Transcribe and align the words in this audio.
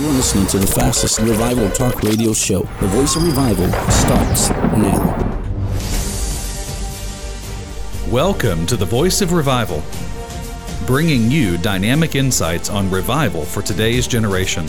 You're 0.00 0.12
listening 0.12 0.46
to 0.46 0.58
the 0.58 0.66
fastest 0.66 1.18
revival 1.18 1.68
talk 1.68 2.02
radio 2.02 2.32
show. 2.32 2.60
The 2.80 2.86
voice 2.86 3.16
of 3.16 3.22
revival 3.22 3.70
starts 3.90 4.48
now. 4.48 4.96
Welcome 8.10 8.64
to 8.68 8.78
the 8.78 8.86
Voice 8.86 9.20
of 9.20 9.34
Revival, 9.34 9.82
bringing 10.86 11.30
you 11.30 11.58
dynamic 11.58 12.14
insights 12.14 12.70
on 12.70 12.90
revival 12.90 13.44
for 13.44 13.60
today's 13.60 14.06
generation, 14.06 14.66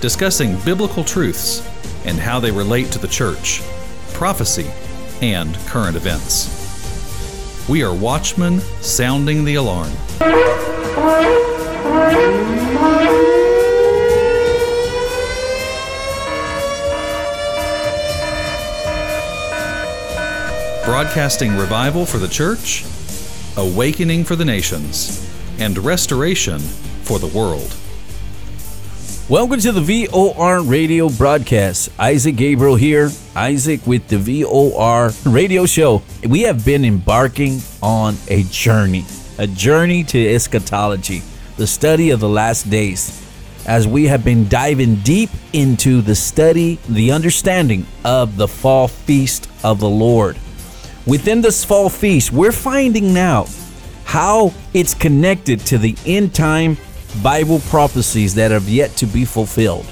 discussing 0.00 0.58
biblical 0.60 1.04
truths 1.04 1.60
and 2.06 2.16
how 2.18 2.40
they 2.40 2.50
relate 2.50 2.90
to 2.92 2.98
the 2.98 3.08
church, 3.08 3.60
prophecy, 4.14 4.70
and 5.20 5.56
current 5.66 5.94
events. 5.94 6.48
We 7.68 7.82
are 7.82 7.94
watchmen 7.94 8.60
sounding 8.80 9.44
the 9.44 9.56
alarm. 9.56 9.92
Broadcasting 20.96 21.58
revival 21.58 22.06
for 22.06 22.16
the 22.16 22.26
church, 22.26 22.82
awakening 23.58 24.24
for 24.24 24.34
the 24.34 24.46
nations, 24.46 25.30
and 25.58 25.76
restoration 25.76 26.58
for 26.58 27.18
the 27.18 27.26
world. 27.26 27.76
Welcome 29.28 29.60
to 29.60 29.72
the 29.72 29.82
VOR 29.82 30.62
radio 30.62 31.10
broadcast. 31.10 31.90
Isaac 32.00 32.36
Gabriel 32.36 32.76
here. 32.76 33.10
Isaac 33.34 33.86
with 33.86 34.08
the 34.08 34.16
VOR 34.16 35.10
radio 35.26 35.66
show. 35.66 36.00
We 36.26 36.40
have 36.44 36.64
been 36.64 36.82
embarking 36.82 37.60
on 37.82 38.16
a 38.28 38.44
journey, 38.44 39.04
a 39.36 39.46
journey 39.46 40.02
to 40.04 40.34
eschatology, 40.34 41.20
the 41.58 41.66
study 41.66 42.08
of 42.08 42.20
the 42.20 42.28
last 42.30 42.70
days, 42.70 43.22
as 43.66 43.86
we 43.86 44.06
have 44.06 44.24
been 44.24 44.48
diving 44.48 44.94
deep 45.00 45.28
into 45.52 46.00
the 46.00 46.14
study, 46.14 46.78
the 46.88 47.12
understanding 47.12 47.84
of 48.02 48.38
the 48.38 48.48
fall 48.48 48.88
feast 48.88 49.46
of 49.62 49.78
the 49.78 49.90
Lord. 49.90 50.38
Within 51.06 51.40
this 51.40 51.64
fall 51.64 51.88
feast, 51.88 52.32
we're 52.32 52.50
finding 52.50 53.14
now 53.14 53.46
how 54.04 54.52
it's 54.74 54.92
connected 54.92 55.60
to 55.60 55.78
the 55.78 55.96
end 56.04 56.34
time 56.34 56.76
Bible 57.22 57.60
prophecies 57.68 58.34
that 58.34 58.50
have 58.50 58.68
yet 58.68 58.90
to 58.96 59.06
be 59.06 59.24
fulfilled. 59.24 59.86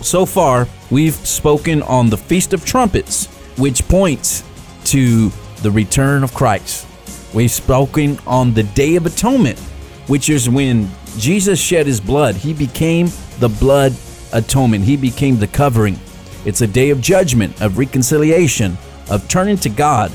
So 0.00 0.24
far, 0.24 0.68
we've 0.92 1.14
spoken 1.14 1.82
on 1.82 2.08
the 2.08 2.16
Feast 2.16 2.52
of 2.52 2.64
Trumpets, 2.64 3.26
which 3.56 3.86
points 3.88 4.44
to 4.84 5.30
the 5.62 5.72
return 5.72 6.22
of 6.22 6.32
Christ. 6.34 6.86
We've 7.34 7.50
spoken 7.50 8.20
on 8.24 8.54
the 8.54 8.62
Day 8.62 8.94
of 8.94 9.06
Atonement, 9.06 9.58
which 10.06 10.28
is 10.28 10.48
when 10.48 10.88
Jesus 11.18 11.60
shed 11.60 11.86
his 11.86 12.00
blood. 12.00 12.36
He 12.36 12.52
became 12.52 13.08
the 13.40 13.48
blood 13.48 13.92
atonement, 14.32 14.84
he 14.84 14.96
became 14.96 15.36
the 15.36 15.48
covering. 15.48 15.98
It's 16.44 16.60
a 16.60 16.66
day 16.68 16.90
of 16.90 17.00
judgment, 17.00 17.60
of 17.60 17.76
reconciliation, 17.76 18.78
of 19.10 19.26
turning 19.28 19.56
to 19.58 19.68
God, 19.68 20.12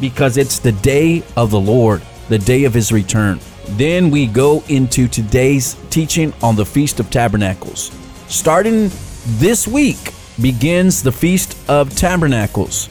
because 0.00 0.36
it's 0.36 0.58
the 0.58 0.72
day 0.72 1.22
of 1.36 1.50
the 1.50 1.60
Lord, 1.60 2.02
the 2.28 2.38
day 2.38 2.64
of 2.64 2.74
his 2.74 2.92
return. 2.92 3.40
Then 3.70 4.10
we 4.10 4.26
go 4.26 4.62
into 4.68 5.08
today's 5.08 5.76
teaching 5.90 6.32
on 6.42 6.56
the 6.56 6.64
Feast 6.64 7.00
of 7.00 7.10
Tabernacles. 7.10 7.90
Starting 8.28 8.90
this 9.38 9.66
week 9.68 10.12
begins 10.40 11.02
the 11.02 11.12
Feast 11.12 11.56
of 11.68 11.94
Tabernacles. 11.94 12.88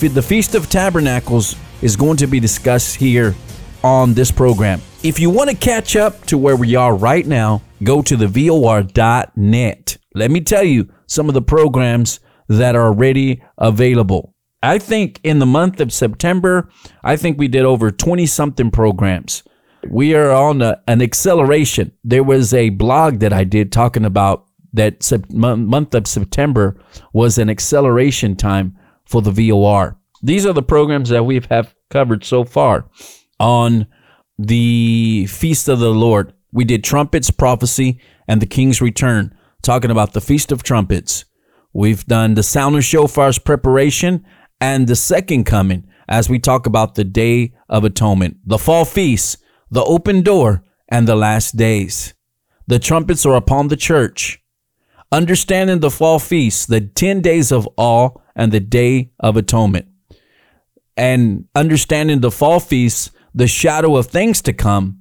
The 0.00 0.22
Feast 0.22 0.54
of 0.54 0.68
Tabernacles 0.68 1.56
is 1.82 1.96
going 1.96 2.16
to 2.18 2.26
be 2.26 2.40
discussed 2.40 2.96
here 2.96 3.34
on 3.84 4.14
this 4.14 4.30
program. 4.30 4.80
If 5.02 5.20
you 5.20 5.30
want 5.30 5.50
to 5.50 5.56
catch 5.56 5.94
up 5.94 6.24
to 6.26 6.38
where 6.38 6.56
we 6.56 6.74
are 6.74 6.94
right 6.96 7.26
now, 7.26 7.62
go 7.82 8.02
to 8.02 8.16
the 8.16 8.26
VOR.net. 8.26 9.96
Let 10.14 10.30
me 10.30 10.40
tell 10.40 10.64
you 10.64 10.88
some 11.06 11.28
of 11.28 11.34
the 11.34 11.42
programs 11.42 12.20
that 12.48 12.74
are 12.74 12.86
already 12.86 13.42
available. 13.58 14.34
I 14.62 14.78
think 14.78 15.20
in 15.22 15.38
the 15.38 15.46
month 15.46 15.80
of 15.80 15.92
September, 15.92 16.70
I 17.04 17.16
think 17.16 17.38
we 17.38 17.48
did 17.48 17.64
over 17.64 17.90
20 17.90 18.26
something 18.26 18.70
programs. 18.70 19.42
We 19.88 20.14
are 20.14 20.30
on 20.30 20.62
a, 20.62 20.82
an 20.88 21.02
acceleration. 21.02 21.92
There 22.02 22.24
was 22.24 22.52
a 22.52 22.70
blog 22.70 23.20
that 23.20 23.32
I 23.32 23.44
did 23.44 23.70
talking 23.70 24.04
about 24.04 24.46
that 24.72 25.02
sep- 25.02 25.30
month 25.30 25.94
of 25.94 26.06
September 26.06 26.76
was 27.12 27.38
an 27.38 27.48
acceleration 27.48 28.36
time 28.36 28.76
for 29.04 29.22
the 29.22 29.30
VOR. 29.30 29.98
These 30.22 30.46
are 30.46 30.52
the 30.52 30.62
programs 30.62 31.10
that 31.10 31.24
we 31.24 31.40
have 31.50 31.74
covered 31.90 32.24
so 32.24 32.44
far 32.44 32.86
on 33.38 33.86
the 34.38 35.26
Feast 35.26 35.68
of 35.68 35.78
the 35.78 35.90
Lord. 35.90 36.32
We 36.52 36.64
did 36.64 36.84
Trumpets, 36.84 37.30
Prophecy, 37.30 38.00
and 38.26 38.42
the 38.42 38.46
King's 38.46 38.80
Return, 38.80 39.36
talking 39.62 39.90
about 39.90 40.12
the 40.12 40.20
Feast 40.20 40.52
of 40.52 40.62
Trumpets. 40.62 41.24
We've 41.72 42.04
done 42.06 42.34
the 42.34 42.42
Sound 42.42 42.76
of 42.76 42.82
Shofar's 42.82 43.38
preparation 43.38 44.24
and 44.60 44.86
the 44.86 44.96
Second 44.96 45.44
Coming 45.44 45.86
as 46.08 46.28
we 46.28 46.38
talk 46.38 46.66
about 46.66 46.94
the 46.94 47.04
Day 47.04 47.54
of 47.68 47.84
Atonement, 47.84 48.38
the 48.44 48.58
Fall 48.58 48.84
Feast, 48.84 49.38
the 49.70 49.82
Open 49.84 50.22
Door, 50.22 50.64
and 50.88 51.06
the 51.06 51.16
Last 51.16 51.56
Days. 51.56 52.14
The 52.66 52.78
trumpets 52.78 53.26
are 53.26 53.34
upon 53.34 53.68
the 53.68 53.76
church. 53.76 54.42
Understanding 55.12 55.80
the 55.80 55.90
Fall 55.90 56.18
Feast, 56.18 56.68
the 56.68 56.80
10 56.80 57.20
days 57.20 57.52
of 57.52 57.68
awe, 57.76 58.10
and 58.34 58.52
the 58.52 58.60
Day 58.60 59.12
of 59.20 59.36
Atonement. 59.36 59.86
And 60.96 61.46
understanding 61.54 62.20
the 62.20 62.30
Fall 62.30 62.60
Feast, 62.60 63.10
the 63.34 63.46
shadow 63.46 63.96
of 63.96 64.06
things 64.06 64.42
to 64.42 64.52
come. 64.52 65.00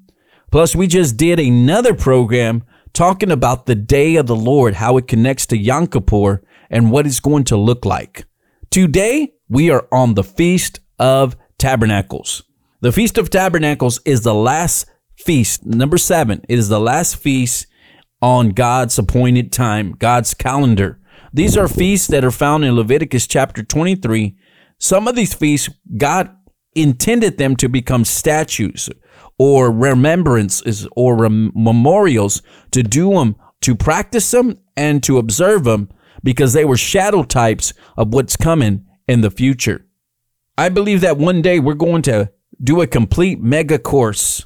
Plus, 0.52 0.76
we 0.76 0.88
just 0.88 1.18
did 1.18 1.40
another 1.40 1.94
program 1.94 2.64
talking 2.94 3.32
about 3.32 3.66
the 3.66 3.76
day 3.76 4.16
of 4.16 4.28
the 4.28 4.36
Lord, 4.36 4.76
how 4.76 4.98
it 4.98 5.08
connects 5.08 5.46
to 5.48 5.58
Yom 5.58 5.88
Kippur, 5.88 6.44
and 6.70 6.92
what 6.92 7.06
it's 7.06 7.20
going 7.20 7.44
to 7.46 7.58
look 7.58 7.86
like. 7.86 8.26
Today, 8.70 9.34
we 9.48 9.70
are 9.70 9.88
on 9.92 10.16
the 10.16 10.24
Feast 10.24 10.80
of 11.00 11.36
Tabernacles. 11.58 12.44
The 12.82 12.92
Feast 12.92 13.18
of 13.18 13.30
Tabernacles 13.30 14.00
is 14.06 14.22
the 14.22 14.34
last 14.34 14.86
feast, 15.18 15.66
number 15.66 15.98
seven. 15.98 16.44
It 16.50 16.58
is 16.58 16.70
the 16.70 16.80
last 16.80 17.18
feast 17.18 17.68
on 18.22 18.50
God's 18.50 18.98
appointed 18.98 19.52
time, 19.52 19.94
God's 19.94 20.34
calendar. 20.34 21.00
These 21.34 21.58
are 21.58 21.68
feasts 21.68 22.08
that 22.08 22.24
are 22.24 22.32
found 22.32 22.66
in 22.66 22.76
Leviticus 22.76 23.28
chapter 23.28 23.62
23. 23.62 24.36
Some 24.80 25.08
of 25.08 25.16
these 25.16 25.34
feasts, 25.34 25.70
God 25.98 26.36
intended 26.74 27.38
them 27.38 27.56
to 27.58 27.70
become 27.70 28.04
statues 28.04 28.90
or 29.38 29.72
remembrances 29.72 30.88
or 30.96 31.16
rem- 31.16 31.52
memorials 31.56 32.42
to 32.72 32.84
do 32.84 33.12
them, 33.12 33.36
to 33.62 33.76
practice 33.76 34.30
them 34.32 34.60
and 34.76 35.04
to 35.04 35.18
observe 35.18 35.64
them 35.66 35.90
because 36.24 36.54
they 36.54 36.66
were 36.66 36.78
shadow 36.78 37.24
types 37.24 37.74
of 37.96 38.14
what's 38.14 38.36
coming 38.36 38.86
in 39.08 39.22
the 39.22 39.32
future. 39.32 39.86
I 40.58 40.70
believe 40.70 41.02
that 41.02 41.18
one 41.18 41.42
day 41.42 41.60
we're 41.60 41.74
going 41.74 42.02
to 42.04 42.32
do 42.64 42.82
a 42.82 42.88
complete 42.88 43.40
mega 43.42 43.78
course 43.78 44.46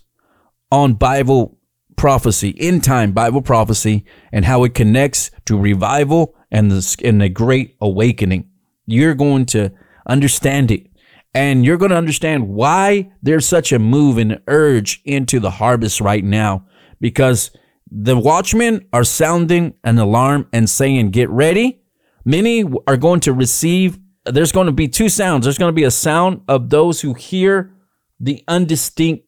on 0.71 0.93
Bible 0.93 1.57
prophecy, 1.95 2.55
end 2.57 2.83
time 2.83 3.11
Bible 3.11 3.41
prophecy, 3.41 4.05
and 4.31 4.45
how 4.45 4.63
it 4.63 4.73
connects 4.73 5.31
to 5.45 5.59
revival 5.59 6.35
and 6.51 6.71
the, 6.71 6.95
and 7.03 7.21
the 7.21 7.29
great 7.29 7.75
awakening. 7.81 8.49
You're 8.85 9.15
going 9.15 9.45
to 9.47 9.71
understand 10.07 10.71
it. 10.71 10.87
And 11.33 11.63
you're 11.63 11.77
going 11.77 11.91
to 11.91 11.97
understand 11.97 12.47
why 12.47 13.11
there's 13.21 13.47
such 13.47 13.71
a 13.71 13.77
move 13.77 14.17
and 14.17 14.41
urge 14.47 15.01
into 15.05 15.39
the 15.39 15.51
harvest 15.51 16.01
right 16.01 16.23
now. 16.23 16.65
Because 16.99 17.51
the 17.91 18.17
watchmen 18.17 18.87
are 18.91 19.03
sounding 19.03 19.75
an 19.83 19.99
alarm 19.99 20.47
and 20.51 20.67
saying, 20.69 21.11
Get 21.11 21.29
ready. 21.29 21.81
Many 22.25 22.63
are 22.87 22.97
going 22.97 23.19
to 23.21 23.33
receive, 23.33 23.99
there's 24.25 24.51
going 24.51 24.67
to 24.67 24.73
be 24.73 24.87
two 24.87 25.09
sounds. 25.09 25.45
There's 25.45 25.57
going 25.57 25.69
to 25.69 25.75
be 25.75 25.83
a 25.83 25.91
sound 25.91 26.41
of 26.47 26.69
those 26.69 27.01
who 27.01 27.13
hear 27.13 27.73
the 28.19 28.43
undistinct 28.47 29.23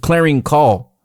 clarion 0.00 0.42
call. 0.42 0.98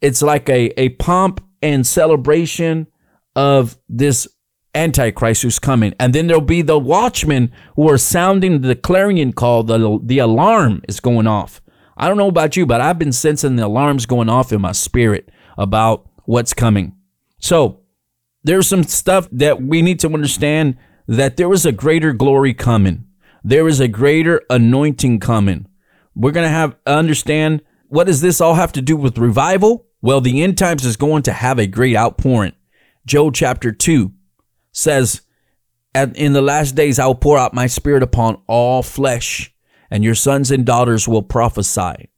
It's 0.00 0.22
like 0.22 0.48
a, 0.48 0.80
a 0.80 0.90
pomp 0.90 1.44
and 1.60 1.86
celebration 1.86 2.86
of 3.34 3.78
this 3.88 4.28
Antichrist 4.74 5.42
who's 5.42 5.58
coming. 5.58 5.94
And 5.98 6.14
then 6.14 6.26
there'll 6.26 6.40
be 6.40 6.62
the 6.62 6.78
watchmen 6.78 7.52
who 7.74 7.88
are 7.90 7.98
sounding 7.98 8.60
the 8.60 8.76
clarion 8.76 9.32
call, 9.32 9.64
the, 9.64 9.98
the 10.02 10.18
alarm 10.18 10.82
is 10.88 11.00
going 11.00 11.26
off. 11.26 11.60
I 11.96 12.06
don't 12.06 12.16
know 12.16 12.28
about 12.28 12.56
you, 12.56 12.64
but 12.64 12.80
I've 12.80 12.98
been 12.98 13.12
sensing 13.12 13.56
the 13.56 13.66
alarms 13.66 14.06
going 14.06 14.28
off 14.28 14.52
in 14.52 14.60
my 14.60 14.72
spirit 14.72 15.30
about 15.56 16.08
what's 16.26 16.54
coming. 16.54 16.94
So 17.40 17.80
there's 18.44 18.68
some 18.68 18.84
stuff 18.84 19.28
that 19.32 19.60
we 19.62 19.82
need 19.82 19.98
to 20.00 20.06
understand 20.12 20.76
that 21.08 21.38
there 21.38 21.52
is 21.52 21.64
a 21.64 21.72
greater 21.72 22.12
glory 22.12 22.54
coming. 22.54 23.06
There 23.42 23.66
is 23.66 23.80
a 23.80 23.88
greater 23.88 24.42
anointing 24.50 25.20
coming. 25.20 25.66
We're 26.14 26.32
going 26.32 26.44
to 26.46 26.50
have 26.50 26.76
understand 26.86 27.62
what 27.88 28.06
does 28.06 28.20
this 28.20 28.40
all 28.40 28.54
have 28.54 28.72
to 28.72 28.82
do 28.82 28.96
with 28.96 29.16
revival? 29.16 29.86
Well, 30.02 30.20
the 30.20 30.42
end 30.42 30.58
times 30.58 30.84
is 30.84 30.96
going 30.96 31.22
to 31.22 31.32
have 31.32 31.58
a 31.58 31.66
great 31.66 31.96
outpouring. 31.96 32.52
Joel 33.06 33.32
chapter 33.32 33.72
2 33.72 34.12
says, 34.70 35.22
In 35.94 36.34
the 36.34 36.42
last 36.42 36.74
days 36.74 36.98
I 36.98 37.06
will 37.06 37.14
pour 37.14 37.38
out 37.38 37.54
my 37.54 37.66
spirit 37.66 38.02
upon 38.02 38.42
all 38.46 38.82
flesh, 38.82 39.52
and 39.90 40.04
your 40.04 40.14
sons 40.14 40.50
and 40.50 40.66
daughters 40.66 41.08
will 41.08 41.22
prophesy. 41.22 42.10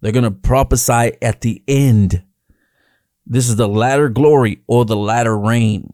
They're 0.00 0.12
going 0.12 0.24
to 0.24 0.30
prophesy 0.30 1.12
at 1.20 1.42
the 1.42 1.62
end. 1.68 2.22
This 3.26 3.48
is 3.48 3.56
the 3.56 3.68
latter 3.68 4.08
glory 4.08 4.62
or 4.66 4.84
the 4.84 4.96
latter 4.96 5.36
rain. 5.38 5.92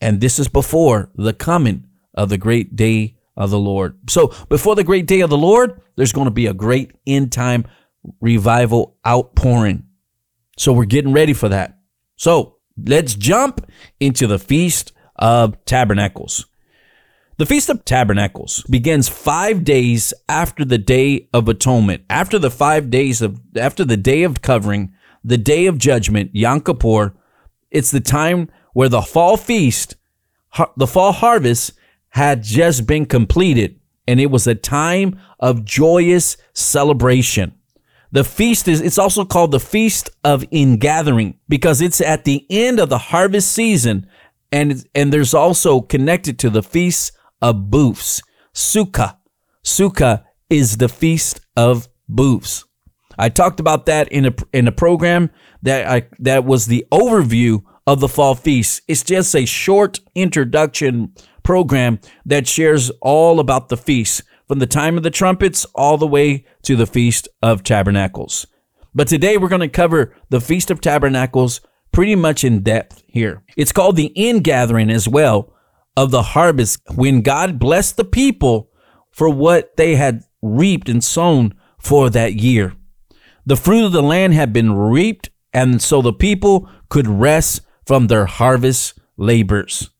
And 0.00 0.20
this 0.20 0.38
is 0.38 0.48
before 0.48 1.10
the 1.14 1.32
coming 1.32 1.86
of 2.14 2.28
the 2.28 2.38
great 2.38 2.76
day 2.76 3.16
of 3.36 3.50
the 3.50 3.58
Lord. 3.58 3.98
So 4.08 4.32
before 4.48 4.74
the 4.74 4.84
great 4.84 5.06
day 5.06 5.20
of 5.20 5.30
the 5.30 5.36
Lord, 5.36 5.80
there's 5.96 6.12
going 6.12 6.26
to 6.26 6.30
be 6.30 6.46
a 6.46 6.54
great 6.54 6.92
end 7.06 7.32
time 7.32 7.66
revival 8.20 8.96
outpouring. 9.06 9.84
So 10.58 10.72
we're 10.72 10.84
getting 10.84 11.12
ready 11.12 11.32
for 11.32 11.48
that. 11.48 11.78
So 12.16 12.56
let's 12.82 13.14
jump 13.14 13.70
into 14.00 14.26
the 14.26 14.38
Feast 14.38 14.92
of 15.16 15.62
Tabernacles. 15.64 16.46
The 17.38 17.46
Feast 17.46 17.68
of 17.68 17.84
Tabernacles 17.84 18.62
begins 18.70 19.10
five 19.10 19.62
days 19.62 20.14
after 20.26 20.64
the 20.64 20.78
Day 20.78 21.28
of 21.34 21.48
Atonement. 21.48 22.02
After 22.08 22.38
the 22.38 22.50
five 22.50 22.88
days 22.90 23.20
of, 23.20 23.38
after 23.56 23.84
the 23.84 23.98
Day 23.98 24.22
of 24.22 24.40
Covering, 24.40 24.94
the 25.22 25.36
Day 25.36 25.66
of 25.66 25.76
Judgment, 25.76 26.30
Yom 26.32 26.62
Kippur, 26.62 27.14
it's 27.70 27.90
the 27.90 28.00
time 28.00 28.48
where 28.76 28.90
the 28.90 29.00
fall 29.00 29.38
feast, 29.38 29.96
the 30.76 30.86
fall 30.86 31.10
harvest 31.10 31.72
had 32.10 32.42
just 32.42 32.86
been 32.86 33.06
completed, 33.06 33.80
and 34.06 34.20
it 34.20 34.30
was 34.30 34.46
a 34.46 34.54
time 34.54 35.18
of 35.40 35.64
joyous 35.64 36.36
celebration. 36.52 37.54
The 38.12 38.22
feast 38.22 38.68
is, 38.68 38.82
it's 38.82 38.98
also 38.98 39.24
called 39.24 39.52
the 39.52 39.60
Feast 39.60 40.10
of 40.22 40.44
Ingathering 40.50 41.38
because 41.48 41.80
it's 41.80 42.02
at 42.02 42.24
the 42.26 42.44
end 42.50 42.78
of 42.78 42.90
the 42.90 42.98
harvest 42.98 43.50
season 43.50 44.08
and, 44.52 44.86
and 44.94 45.10
there's 45.10 45.32
also 45.32 45.80
connected 45.80 46.38
to 46.40 46.50
the 46.50 46.62
Feast 46.62 47.12
of 47.40 47.70
Booths. 47.70 48.20
Sukkah. 48.52 49.16
Sukkah 49.64 50.24
is 50.50 50.76
the 50.76 50.90
Feast 50.90 51.40
of 51.56 51.88
Booths. 52.10 52.66
I 53.18 53.30
talked 53.30 53.58
about 53.58 53.86
that 53.86 54.12
in 54.12 54.26
a, 54.26 54.34
in 54.52 54.68
a 54.68 54.72
program 54.72 55.30
that 55.62 55.88
I, 55.88 56.08
that 56.18 56.44
was 56.44 56.66
the 56.66 56.84
overview 56.92 57.62
of 57.86 58.00
the 58.00 58.08
fall 58.08 58.34
feast. 58.34 58.82
It's 58.88 59.02
just 59.02 59.34
a 59.34 59.44
short 59.44 60.00
introduction 60.14 61.14
program 61.42 62.00
that 62.24 62.48
shares 62.48 62.90
all 63.00 63.38
about 63.38 63.68
the 63.68 63.76
feast 63.76 64.22
from 64.48 64.58
the 64.58 64.66
time 64.66 64.96
of 64.96 65.02
the 65.02 65.10
trumpets 65.10 65.64
all 65.74 65.96
the 65.96 66.06
way 66.06 66.44
to 66.62 66.76
the 66.76 66.86
Feast 66.86 67.28
of 67.42 67.62
Tabernacles. 67.62 68.46
But 68.94 69.08
today 69.08 69.36
we're 69.36 69.48
going 69.48 69.60
to 69.60 69.68
cover 69.68 70.14
the 70.30 70.40
Feast 70.40 70.70
of 70.70 70.80
Tabernacles 70.80 71.60
pretty 71.92 72.14
much 72.14 72.44
in 72.44 72.62
depth 72.62 73.02
here. 73.06 73.42
It's 73.56 73.72
called 73.72 73.96
the 73.96 74.12
ingathering 74.14 74.90
as 74.90 75.08
well 75.08 75.52
of 75.96 76.10
the 76.10 76.22
harvest 76.22 76.80
when 76.94 77.22
God 77.22 77.58
blessed 77.58 77.96
the 77.96 78.04
people 78.04 78.70
for 79.10 79.28
what 79.28 79.76
they 79.76 79.96
had 79.96 80.24
reaped 80.42 80.88
and 80.88 81.02
sown 81.02 81.54
for 81.78 82.10
that 82.10 82.34
year. 82.34 82.74
The 83.46 83.56
fruit 83.56 83.84
of 83.84 83.92
the 83.92 84.02
land 84.02 84.34
had 84.34 84.52
been 84.52 84.72
reaped, 84.72 85.30
and 85.52 85.80
so 85.80 86.02
the 86.02 86.12
people 86.12 86.68
could 86.88 87.06
rest 87.06 87.62
from 87.86 88.08
their 88.08 88.26
harvest 88.26 88.98
labors. 89.16 89.90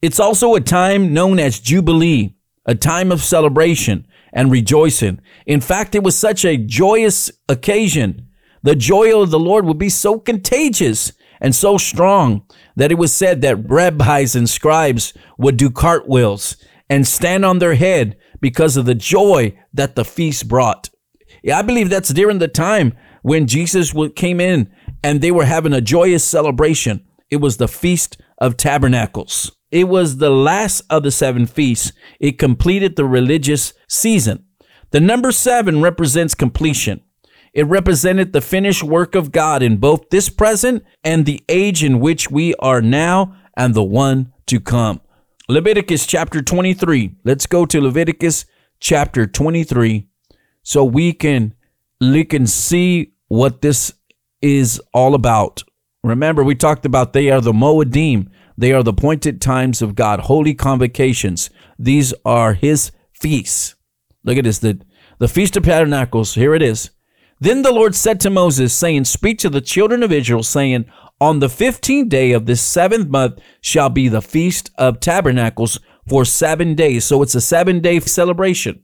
It's 0.00 0.20
also 0.20 0.54
a 0.54 0.60
time 0.60 1.12
known 1.12 1.38
as 1.38 1.60
Jubilee, 1.60 2.36
a 2.66 2.74
time 2.74 3.12
of 3.12 3.22
celebration 3.22 4.06
and 4.32 4.50
rejoicing. 4.50 5.20
In 5.46 5.60
fact, 5.60 5.94
it 5.94 6.02
was 6.02 6.16
such 6.16 6.44
a 6.44 6.56
joyous 6.56 7.30
occasion. 7.48 8.28
The 8.62 8.76
joy 8.76 9.20
of 9.20 9.30
the 9.30 9.38
Lord 9.38 9.64
would 9.64 9.78
be 9.78 9.88
so 9.88 10.18
contagious 10.18 11.12
and 11.40 11.54
so 11.54 11.78
strong 11.78 12.46
that 12.76 12.90
it 12.92 12.98
was 12.98 13.12
said 13.12 13.42
that 13.42 13.68
rabbis 13.68 14.34
and 14.34 14.48
scribes 14.48 15.14
would 15.38 15.56
do 15.56 15.70
cartwheels 15.70 16.56
and 16.90 17.06
stand 17.06 17.44
on 17.44 17.58
their 17.58 17.74
head 17.74 18.16
because 18.40 18.76
of 18.76 18.86
the 18.86 18.94
joy 18.94 19.56
that 19.72 19.94
the 19.94 20.04
feast 20.04 20.48
brought. 20.48 20.90
I 21.52 21.62
believe 21.62 21.90
that's 21.90 22.10
during 22.10 22.38
the 22.38 22.48
time 22.48 22.96
when 23.22 23.46
Jesus 23.46 23.94
came 24.16 24.40
in 24.40 24.72
and 25.02 25.20
they 25.20 25.30
were 25.30 25.44
having 25.44 25.72
a 25.72 25.80
joyous 25.80 26.24
celebration. 26.24 27.04
It 27.30 27.36
was 27.36 27.56
the 27.56 27.68
Feast 27.68 28.18
of 28.38 28.56
Tabernacles. 28.56 29.52
It 29.70 29.88
was 29.88 30.16
the 30.16 30.30
last 30.30 30.82
of 30.88 31.02
the 31.02 31.10
seven 31.10 31.46
feasts. 31.46 31.92
It 32.20 32.38
completed 32.38 32.96
the 32.96 33.04
religious 33.04 33.74
season. 33.86 34.44
The 34.90 35.00
number 35.00 35.30
seven 35.32 35.82
represents 35.82 36.34
completion. 36.34 37.02
It 37.52 37.66
represented 37.66 38.32
the 38.32 38.40
finished 38.40 38.82
work 38.82 39.14
of 39.14 39.32
God 39.32 39.62
in 39.62 39.76
both 39.76 40.10
this 40.10 40.28
present 40.28 40.84
and 41.04 41.26
the 41.26 41.42
age 41.48 41.84
in 41.84 42.00
which 42.00 42.30
we 42.30 42.54
are 42.56 42.80
now 42.80 43.36
and 43.56 43.74
the 43.74 43.82
one 43.82 44.32
to 44.46 44.60
come. 44.60 45.00
Leviticus 45.48 46.06
chapter 46.06 46.40
23. 46.40 47.16
Let's 47.24 47.46
go 47.46 47.66
to 47.66 47.80
Leviticus 47.80 48.46
chapter 48.80 49.26
23 49.26 50.08
so 50.62 50.84
we 50.84 51.12
can 51.12 51.54
we 52.00 52.24
can 52.24 52.46
see 52.46 53.14
what 53.28 53.60
this 53.60 53.92
is 54.40 54.80
all 54.94 55.14
about. 55.14 55.62
Remember, 56.02 56.44
we 56.44 56.54
talked 56.54 56.86
about 56.86 57.12
they 57.12 57.30
are 57.30 57.40
the 57.40 57.52
Moedim. 57.52 58.28
They 58.56 58.72
are 58.72 58.82
the 58.82 58.92
appointed 58.92 59.40
times 59.40 59.82
of 59.82 59.94
God, 59.94 60.20
holy 60.20 60.54
convocations. 60.54 61.50
These 61.78 62.14
are 62.24 62.54
his 62.54 62.90
feasts. 63.12 63.74
Look 64.24 64.38
at 64.38 64.44
this. 64.44 64.58
The, 64.58 64.80
the 65.18 65.28
Feast 65.28 65.56
of 65.56 65.64
Tabernacles, 65.64 66.34
here 66.34 66.54
it 66.54 66.62
is. 66.62 66.90
Then 67.40 67.62
the 67.62 67.72
Lord 67.72 67.94
said 67.94 68.18
to 68.20 68.30
Moses, 68.30 68.74
saying, 68.74 69.04
Speak 69.04 69.38
to 69.38 69.50
the 69.50 69.60
children 69.60 70.02
of 70.02 70.12
Israel, 70.12 70.42
saying, 70.42 70.86
On 71.20 71.38
the 71.38 71.48
fifteenth 71.48 72.08
day 72.08 72.32
of 72.32 72.46
this 72.46 72.60
seventh 72.60 73.08
month 73.08 73.40
shall 73.60 73.90
be 73.90 74.08
the 74.08 74.22
Feast 74.22 74.70
of 74.76 74.98
Tabernacles 74.98 75.78
for 76.08 76.24
seven 76.24 76.74
days. 76.74 77.04
So 77.04 77.22
it's 77.22 77.36
a 77.36 77.40
seven 77.40 77.80
day 77.80 78.00
celebration. 78.00 78.82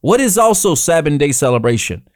What 0.00 0.20
is 0.20 0.36
also 0.36 0.74
seven 0.74 1.18
day 1.18 1.30
celebration? 1.30 2.08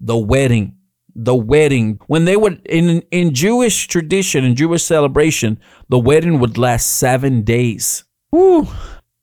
The 0.00 0.16
wedding 0.16 0.76
the 1.14 1.34
wedding 1.34 2.00
when 2.06 2.24
they 2.24 2.36
would 2.36 2.60
in 2.66 3.02
in 3.10 3.34
Jewish 3.34 3.86
tradition 3.86 4.44
and 4.44 4.56
Jewish 4.56 4.82
celebration, 4.82 5.58
the 5.88 5.98
wedding 5.98 6.38
would 6.40 6.58
last 6.58 6.86
seven 6.86 7.42
days. 7.42 8.04
Woo. 8.32 8.68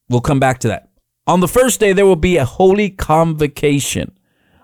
We'll 0.09 0.21
come 0.21 0.39
back 0.39 0.59
to 0.59 0.67
that. 0.69 0.89
On 1.27 1.39
the 1.39 1.47
first 1.47 1.79
day, 1.79 1.93
there 1.93 2.05
will 2.05 2.15
be 2.15 2.37
a 2.37 2.45
holy 2.45 2.89
convocation. 2.89 4.17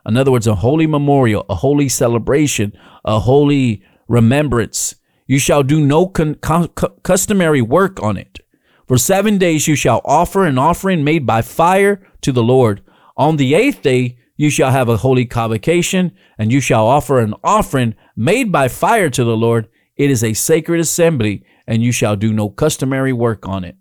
In 0.06 0.18
other 0.18 0.32
words, 0.32 0.48
a 0.48 0.56
holy 0.56 0.88
memorial, 0.88 1.46
a 1.50 1.56
holy 1.56 1.90
celebration, 1.90 2.74
a 3.06 3.20
holy 3.20 3.84
remembrance. 4.08 4.96
You 5.28 5.40
shall 5.40 5.64
do 5.64 5.86
no 5.86 6.08
con- 6.08 6.36
con- 6.36 6.70
customary 7.04 7.62
work 7.62 8.02
on 8.02 8.18
it. 8.18 8.40
For 8.88 8.98
seven 8.98 9.38
days 9.38 9.68
you 9.68 9.76
shall 9.76 10.02
offer 10.06 10.46
an 10.46 10.58
offering 10.58 11.04
made 11.04 11.26
by 11.26 11.42
fire 11.42 12.02
to 12.22 12.32
the 12.32 12.44
Lord. 12.44 12.82
On 13.18 13.36
the 13.36 13.54
eighth 13.54 13.82
day 13.82 14.18
you 14.38 14.50
shall 14.50 14.72
have 14.72 14.88
a 14.88 14.98
holy 14.98 15.26
convocation, 15.26 16.14
and 16.38 16.52
you 16.52 16.62
shall 16.62 16.86
offer 16.86 17.20
an 17.20 17.34
offering 17.44 17.96
made 18.16 18.52
by 18.52 18.68
fire 18.68 19.10
to 19.10 19.24
the 19.24 19.36
Lord. 19.36 19.68
It 19.96 20.12
is 20.12 20.24
a 20.24 20.34
sacred 20.34 20.80
assembly, 20.80 21.44
and 21.66 21.84
you 21.84 21.92
shall 21.92 22.16
do 22.16 22.32
no 22.32 22.50
customary 22.50 23.12
work 23.12 23.48
on 23.48 23.64
it. 23.64 23.76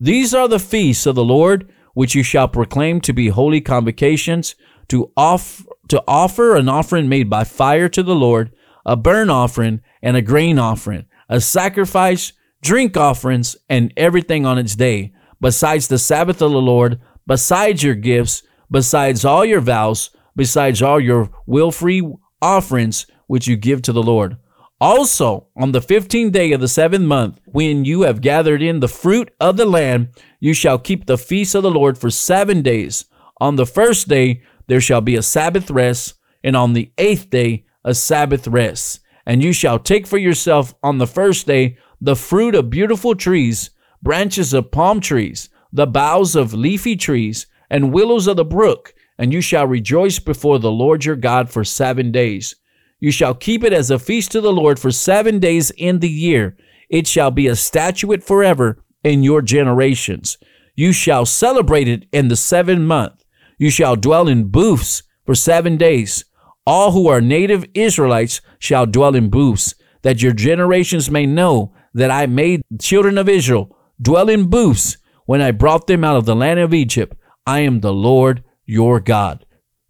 These 0.00 0.32
are 0.32 0.48
the 0.48 0.60
feasts 0.60 1.06
of 1.06 1.16
the 1.16 1.24
Lord, 1.24 1.70
which 1.94 2.14
you 2.14 2.22
shall 2.22 2.46
proclaim 2.46 3.00
to 3.00 3.12
be 3.12 3.28
holy 3.28 3.60
convocations, 3.60 4.54
to, 4.88 5.10
off, 5.16 5.66
to 5.88 6.02
offer 6.06 6.54
an 6.54 6.68
offering 6.68 7.08
made 7.08 7.28
by 7.28 7.42
fire 7.42 7.88
to 7.88 8.02
the 8.02 8.14
Lord, 8.14 8.54
a 8.84 8.94
burnt 8.96 9.30
offering, 9.30 9.80
and 10.02 10.16
a 10.16 10.22
grain 10.22 10.58
offering, 10.58 11.06
a 11.28 11.40
sacrifice, 11.40 12.32
drink 12.62 12.96
offerings, 12.96 13.56
and 13.68 13.92
everything 13.96 14.46
on 14.46 14.58
its 14.58 14.76
day, 14.76 15.12
besides 15.40 15.88
the 15.88 15.98
Sabbath 15.98 16.40
of 16.40 16.52
the 16.52 16.60
Lord, 16.60 17.00
besides 17.26 17.82
your 17.82 17.96
gifts, 17.96 18.42
besides 18.70 19.24
all 19.24 19.44
your 19.44 19.60
vows, 19.60 20.10
besides 20.34 20.82
all 20.82 21.00
your 21.00 21.30
will 21.46 21.70
free 21.70 22.02
offerings 22.42 23.06
which 23.26 23.46
you 23.46 23.56
give 23.56 23.82
to 23.82 23.92
the 23.92 24.02
Lord. 24.02 24.36
Also, 24.78 25.46
on 25.56 25.72
the 25.72 25.80
fifteenth 25.80 26.32
day 26.32 26.52
of 26.52 26.60
the 26.60 26.68
seventh 26.68 27.04
month, 27.04 27.40
when 27.46 27.84
you 27.86 28.02
have 28.02 28.20
gathered 28.20 28.60
in 28.60 28.80
the 28.80 28.88
fruit 28.88 29.30
of 29.40 29.56
the 29.56 29.64
land, 29.64 30.08
you 30.38 30.52
shall 30.52 30.78
keep 30.78 31.06
the 31.06 31.16
feast 31.16 31.54
of 31.54 31.62
the 31.62 31.70
Lord 31.70 31.96
for 31.96 32.10
seven 32.10 32.60
days. 32.60 33.06
On 33.40 33.56
the 33.56 33.64
first 33.64 34.06
day, 34.08 34.42
there 34.66 34.80
shall 34.80 35.00
be 35.00 35.16
a 35.16 35.22
Sabbath 35.22 35.70
rest, 35.70 36.14
and 36.44 36.54
on 36.54 36.74
the 36.74 36.92
eighth 36.98 37.30
day, 37.30 37.64
a 37.84 37.94
Sabbath 37.94 38.46
rest. 38.46 39.00
And 39.24 39.42
you 39.42 39.52
shall 39.52 39.78
take 39.78 40.06
for 40.06 40.18
yourself 40.18 40.74
on 40.82 40.98
the 40.98 41.06
first 41.06 41.46
day 41.46 41.78
the 42.00 42.16
fruit 42.16 42.54
of 42.54 42.68
beautiful 42.68 43.14
trees, 43.14 43.70
branches 44.02 44.52
of 44.52 44.70
palm 44.70 45.00
trees, 45.00 45.48
the 45.72 45.86
boughs 45.86 46.36
of 46.36 46.52
leafy 46.52 46.96
trees, 46.96 47.46
and 47.70 47.92
willows 47.92 48.26
of 48.26 48.36
the 48.36 48.44
brook, 48.44 48.94
and 49.18 49.32
you 49.32 49.40
shall 49.40 49.66
rejoice 49.66 50.18
before 50.18 50.58
the 50.58 50.70
Lord 50.70 51.04
your 51.04 51.16
God 51.16 51.50
for 51.50 51.64
seven 51.64 52.12
days. 52.12 52.54
You 53.00 53.10
shall 53.10 53.34
keep 53.34 53.62
it 53.64 53.72
as 53.72 53.90
a 53.90 53.98
feast 53.98 54.32
to 54.32 54.40
the 54.40 54.52
Lord 54.52 54.78
for 54.78 54.90
seven 54.90 55.38
days 55.38 55.70
in 55.72 56.00
the 56.00 56.08
year. 56.08 56.56
It 56.88 57.06
shall 57.06 57.30
be 57.30 57.46
a 57.46 57.56
statute 57.56 58.22
forever 58.22 58.82
in 59.04 59.22
your 59.22 59.42
generations. 59.42 60.38
You 60.74 60.92
shall 60.92 61.26
celebrate 61.26 61.88
it 61.88 62.06
in 62.12 62.28
the 62.28 62.36
seventh 62.36 62.80
month. 62.80 63.24
You 63.58 63.70
shall 63.70 63.96
dwell 63.96 64.28
in 64.28 64.48
booths 64.48 65.02
for 65.24 65.34
seven 65.34 65.76
days. 65.76 66.24
All 66.66 66.92
who 66.92 67.08
are 67.08 67.20
native 67.20 67.64
Israelites 67.74 68.40
shall 68.58 68.86
dwell 68.86 69.14
in 69.14 69.30
booths, 69.30 69.74
that 70.02 70.22
your 70.22 70.32
generations 70.32 71.10
may 71.10 71.26
know 71.26 71.74
that 71.94 72.10
I 72.10 72.26
made 72.26 72.62
the 72.70 72.78
children 72.78 73.18
of 73.18 73.28
Israel 73.28 73.76
dwell 74.00 74.28
in 74.28 74.50
booths 74.50 74.98
when 75.24 75.40
I 75.40 75.50
brought 75.50 75.86
them 75.86 76.04
out 76.04 76.16
of 76.16 76.26
the 76.26 76.36
land 76.36 76.60
of 76.60 76.74
Egypt 76.74 77.16
I 77.46 77.60
am 77.60 77.80
the 77.80 77.92
Lord 77.92 78.42
your 78.64 79.00
God. 79.00 79.46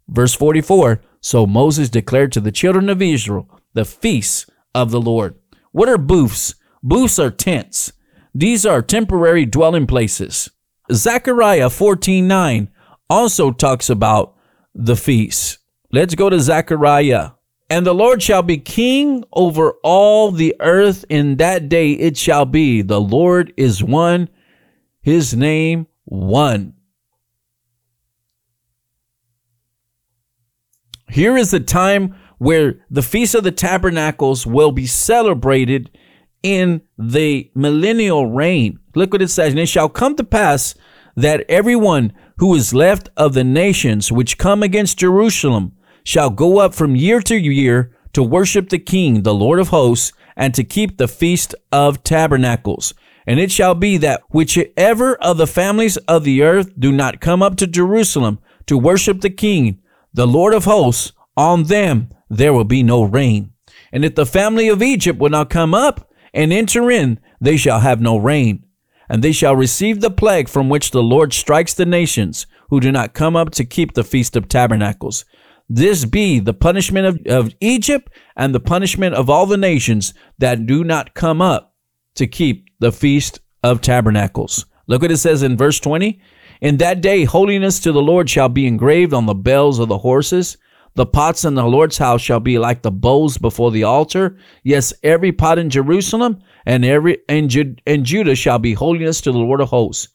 Verse 0.07 0.33
44 0.33 1.01
So 1.21 1.45
Moses 1.47 1.89
declared 1.89 2.31
to 2.33 2.39
the 2.39 2.51
children 2.51 2.89
of 2.89 3.01
Israel 3.01 3.49
the 3.73 3.85
feasts 3.85 4.45
of 4.73 4.91
the 4.91 5.01
Lord. 5.01 5.35
What 5.71 5.89
are 5.89 5.97
booths? 5.97 6.55
Booths 6.83 7.19
are 7.19 7.31
tents. 7.31 7.91
These 8.33 8.65
are 8.65 8.81
temporary 8.81 9.45
dwelling 9.45 9.87
places. 9.87 10.49
Zechariah 10.91 11.69
14:9 11.69 12.69
also 13.09 13.51
talks 13.51 13.89
about 13.89 14.35
the 14.73 14.95
feasts. 14.95 15.57
Let's 15.91 16.15
go 16.15 16.29
to 16.29 16.39
Zechariah. 16.39 17.31
And 17.69 17.85
the 17.85 17.93
Lord 17.93 18.23
shall 18.23 18.43
be 18.43 18.57
king 18.57 19.25
over 19.33 19.73
all 19.83 20.31
the 20.31 20.55
earth. 20.59 21.03
In 21.09 21.37
that 21.37 21.67
day 21.67 21.91
it 21.91 22.15
shall 22.15 22.45
be, 22.45 22.81
the 22.81 23.01
Lord 23.01 23.51
is 23.57 23.83
one, 23.83 24.29
his 25.01 25.35
name 25.35 25.87
one. 26.05 26.76
Here 31.09 31.37
is 31.37 31.51
the 31.51 31.59
time 31.59 32.15
where 32.37 32.79
the 32.89 33.01
Feast 33.01 33.35
of 33.35 33.43
the 33.43 33.51
Tabernacles 33.51 34.45
will 34.45 34.71
be 34.71 34.85
celebrated 34.85 35.89
in 36.43 36.81
the 36.97 37.49
millennial 37.55 38.27
reign. 38.27 38.79
Look 38.95 39.13
what 39.13 39.21
it 39.21 39.29
says. 39.29 39.51
And 39.51 39.59
it 39.59 39.67
shall 39.67 39.89
come 39.89 40.15
to 40.15 40.23
pass 40.23 40.75
that 41.15 41.45
everyone 41.49 42.13
who 42.37 42.53
is 42.55 42.73
left 42.73 43.09
of 43.17 43.33
the 43.33 43.43
nations 43.43 44.11
which 44.11 44.37
come 44.37 44.61
against 44.61 44.99
Jerusalem 44.99 45.73
shall 46.03 46.29
go 46.29 46.59
up 46.59 46.75
from 46.75 46.95
year 46.95 47.21
to 47.21 47.35
year 47.35 47.91
to 48.13 48.23
worship 48.23 48.69
the 48.69 48.79
King, 48.79 49.23
the 49.23 49.33
Lord 49.33 49.59
of 49.59 49.69
hosts, 49.69 50.13
and 50.35 50.53
to 50.53 50.63
keep 50.63 50.97
the 50.97 51.07
Feast 51.07 51.55
of 51.71 52.03
Tabernacles. 52.03 52.93
And 53.25 53.39
it 53.39 53.51
shall 53.51 53.75
be 53.75 53.97
that 53.97 54.21
whichever 54.29 55.15
of 55.15 55.37
the 55.37 55.47
families 55.47 55.97
of 56.07 56.23
the 56.23 56.43
earth 56.43 56.71
do 56.79 56.91
not 56.91 57.19
come 57.19 57.41
up 57.41 57.57
to 57.57 57.67
Jerusalem 57.67 58.39
to 58.67 58.77
worship 58.77 59.21
the 59.21 59.29
King, 59.29 59.79
the 60.13 60.27
Lord 60.27 60.53
of 60.53 60.65
hosts, 60.65 61.11
on 61.35 61.63
them 61.63 62.09
there 62.29 62.53
will 62.53 62.63
be 62.63 62.83
no 62.83 63.03
rain. 63.03 63.53
And 63.91 64.03
if 64.03 64.15
the 64.15 64.25
family 64.25 64.67
of 64.67 64.81
Egypt 64.81 65.19
will 65.19 65.29
not 65.29 65.49
come 65.49 65.73
up 65.73 66.11
and 66.33 66.51
enter 66.51 66.91
in, 66.91 67.19
they 67.39 67.57
shall 67.57 67.79
have 67.79 68.01
no 68.01 68.17
rain. 68.17 68.65
And 69.09 69.23
they 69.23 69.31
shall 69.31 69.55
receive 69.55 70.01
the 70.01 70.11
plague 70.11 70.49
from 70.49 70.69
which 70.69 70.91
the 70.91 71.03
Lord 71.03 71.33
strikes 71.33 71.73
the 71.73 71.85
nations 71.85 72.45
who 72.69 72.79
do 72.79 72.91
not 72.91 73.13
come 73.13 73.35
up 73.35 73.51
to 73.51 73.63
keep 73.63 73.93
the 73.93 74.03
Feast 74.03 74.35
of 74.35 74.49
Tabernacles. 74.49 75.23
This 75.69 76.05
be 76.05 76.39
the 76.39 76.53
punishment 76.53 77.05
of, 77.07 77.19
of 77.27 77.53
Egypt 77.61 78.11
and 78.35 78.53
the 78.53 78.59
punishment 78.59 79.15
of 79.15 79.29
all 79.29 79.45
the 79.45 79.57
nations 79.57 80.13
that 80.37 80.65
do 80.65 80.83
not 80.83 81.13
come 81.13 81.41
up 81.41 81.73
to 82.15 82.27
keep 82.27 82.67
the 82.79 82.91
Feast 82.91 83.39
of 83.63 83.81
Tabernacles. 83.81 84.65
Look 84.87 85.01
what 85.01 85.11
it 85.11 85.17
says 85.17 85.43
in 85.43 85.57
verse 85.57 85.79
20. 85.79 86.21
In 86.61 86.77
that 86.77 87.01
day, 87.01 87.23
holiness 87.23 87.79
to 87.81 87.91
the 87.91 88.01
Lord 88.01 88.29
shall 88.29 88.49
be 88.49 88.67
engraved 88.67 89.13
on 89.13 89.25
the 89.25 89.35
bells 89.35 89.79
of 89.79 89.89
the 89.89 89.99
horses 89.99 90.57
the 90.97 91.05
pots 91.05 91.45
in 91.45 91.53
the 91.53 91.63
Lord's 91.63 91.99
house 91.99 92.21
shall 92.21 92.39
be 92.39 92.57
like 92.57 92.81
the 92.81 92.89
bowls 92.89 93.37
before 93.37 93.69
the 93.69 93.83
altar. 93.83 94.35
Yes, 94.63 94.91
every 95.03 95.31
pot 95.31 95.59
in 95.59 95.69
Jerusalem 95.69 96.41
and 96.65 96.83
every 96.83 97.19
and, 97.29 97.51
Ju- 97.51 97.75
Judah 98.01 98.33
shall 98.33 98.57
be 98.57 98.73
holiness 98.73 99.21
to 99.21 99.31
the 99.31 99.37
Lord 99.37 99.61
of 99.61 99.69
hosts. 99.69 100.07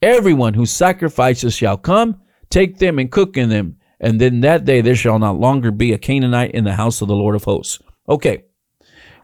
Everyone 0.00 0.54
who 0.54 0.64
sacrifices 0.64 1.54
shall 1.54 1.76
come, 1.76 2.22
take 2.48 2.78
them 2.78 2.98
and 2.98 3.12
cook 3.12 3.36
in 3.36 3.50
them, 3.50 3.76
and 4.00 4.18
then 4.18 4.40
that 4.40 4.64
day 4.64 4.80
there 4.80 4.94
shall 4.94 5.18
not 5.18 5.38
longer 5.38 5.70
be 5.70 5.92
a 5.92 5.98
Canaanite 5.98 6.52
in 6.52 6.64
the 6.64 6.72
house 6.72 7.02
of 7.02 7.08
the 7.08 7.14
Lord 7.14 7.34
of 7.34 7.44
hosts. 7.44 7.78
Okay, 8.08 8.44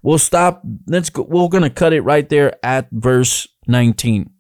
we'll 0.02 0.18
stop. 0.18 0.62
Let's 0.86 1.08
go. 1.08 1.22
We're 1.22 1.48
going 1.48 1.62
to 1.62 1.70
cut 1.70 1.94
it 1.94 2.02
right 2.02 2.28
there 2.28 2.58
at 2.62 2.90
verse 2.90 3.48
19. 3.66 4.35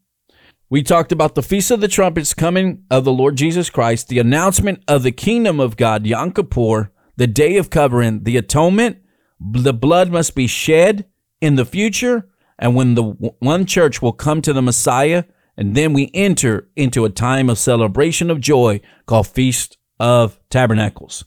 We 0.68 0.82
talked 0.82 1.12
about 1.12 1.36
the 1.36 1.44
Feast 1.44 1.70
of 1.70 1.80
the 1.80 1.86
Trumpets 1.86 2.34
coming 2.34 2.82
of 2.90 3.04
the 3.04 3.12
Lord 3.12 3.36
Jesus 3.36 3.70
Christ, 3.70 4.08
the 4.08 4.18
announcement 4.18 4.82
of 4.88 5.04
the 5.04 5.12
kingdom 5.12 5.60
of 5.60 5.76
God, 5.76 6.04
Yom 6.06 6.32
Kippur, 6.32 6.90
the 7.14 7.28
Day 7.28 7.56
of 7.56 7.70
Covering, 7.70 8.24
the 8.24 8.36
atonement. 8.36 8.98
The 9.38 9.72
blood 9.72 10.10
must 10.10 10.34
be 10.34 10.48
shed 10.48 11.06
in 11.40 11.54
the 11.54 11.64
future, 11.64 12.28
and 12.58 12.74
when 12.74 12.96
the 12.96 13.04
one 13.04 13.64
church 13.64 14.02
will 14.02 14.12
come 14.12 14.42
to 14.42 14.52
the 14.52 14.60
Messiah, 14.60 15.22
and 15.56 15.76
then 15.76 15.92
we 15.92 16.10
enter 16.12 16.68
into 16.74 17.04
a 17.04 17.10
time 17.10 17.48
of 17.48 17.58
celebration 17.58 18.28
of 18.28 18.40
joy 18.40 18.80
called 19.06 19.28
Feast 19.28 19.78
of 20.00 20.36
Tabernacles. 20.50 21.24